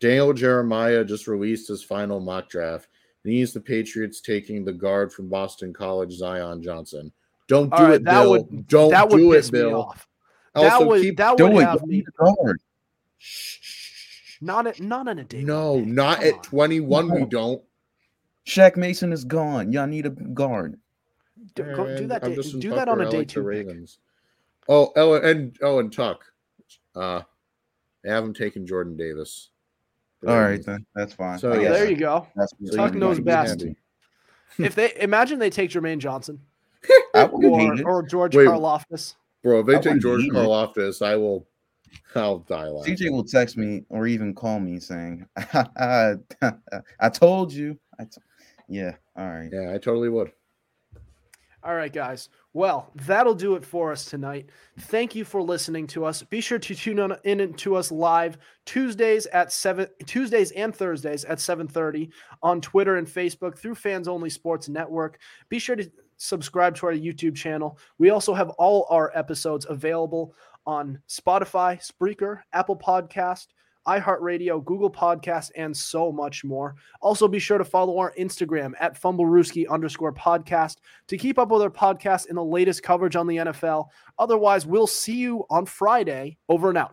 [0.00, 2.88] Daniel Jeremiah just released his final mock draft.
[3.24, 7.10] And he's the Patriots taking the guard from Boston College, Zion Johnson.
[7.48, 8.30] Don't do All right, it, that Bill.
[8.30, 9.82] would- Don't that would do piss it, me Bill.
[9.82, 10.06] off.
[10.54, 11.60] that Also, would keep that would it.
[11.64, 12.60] have Go me to the guard.
[14.40, 15.42] not at not on a day.
[15.42, 15.94] no, one pick.
[15.94, 16.42] not Come at on.
[16.42, 17.10] 21.
[17.10, 17.62] We don't.
[18.46, 19.72] Shaq Mason is gone.
[19.72, 20.78] Y'all need a guard.
[21.54, 22.22] Do, go, do that.
[22.22, 23.02] Day, do that on Tucker.
[23.02, 23.46] a I day like the two pick.
[23.48, 23.98] Ravens.
[24.68, 26.24] Oh, oh, and oh, and Tuck.
[26.94, 27.22] Uh,
[28.02, 29.50] they haven't taken Jordan Davis.
[30.24, 30.86] The All right, then.
[30.94, 31.38] That's fine.
[31.38, 31.70] So, yeah.
[31.70, 32.26] there you go.
[32.34, 33.64] That's So Tuck you- knows best.
[34.58, 36.40] If they imagine they take Jermaine Johnson
[37.14, 38.46] or, or George Wait.
[38.46, 39.16] Karlaftis.
[39.42, 40.34] Bro, if they I take George hate it.
[40.34, 41.46] Karlaftis, I will.
[42.14, 42.96] I'll die laughing.
[42.96, 46.14] CJ will text me or even call me saying, "I,
[47.00, 48.20] I told you." I t-
[48.68, 48.92] yeah.
[49.16, 49.48] All right.
[49.52, 50.32] Yeah, I totally would.
[51.64, 52.28] All right, guys.
[52.52, 54.50] Well, that'll do it for us tonight.
[54.80, 56.22] Thank you for listening to us.
[56.22, 58.36] Be sure to tune in to us live
[58.66, 62.10] Tuesdays at seven Tuesdays and Thursdays at 7:30
[62.42, 65.18] on Twitter and Facebook through Fans Only Sports Network.
[65.48, 67.78] Be sure to subscribe to our YouTube channel.
[67.96, 70.34] We also have all our episodes available
[70.66, 73.46] on Spotify, Spreaker, Apple Podcast,
[73.86, 76.74] iHeartRadio, Google Podcast, and so much more.
[77.00, 80.76] Also, be sure to follow our Instagram at fumblerooski underscore podcast
[81.06, 83.86] to keep up with our podcast and the latest coverage on the NFL.
[84.18, 86.36] Otherwise, we'll see you on Friday.
[86.48, 86.92] Over and out.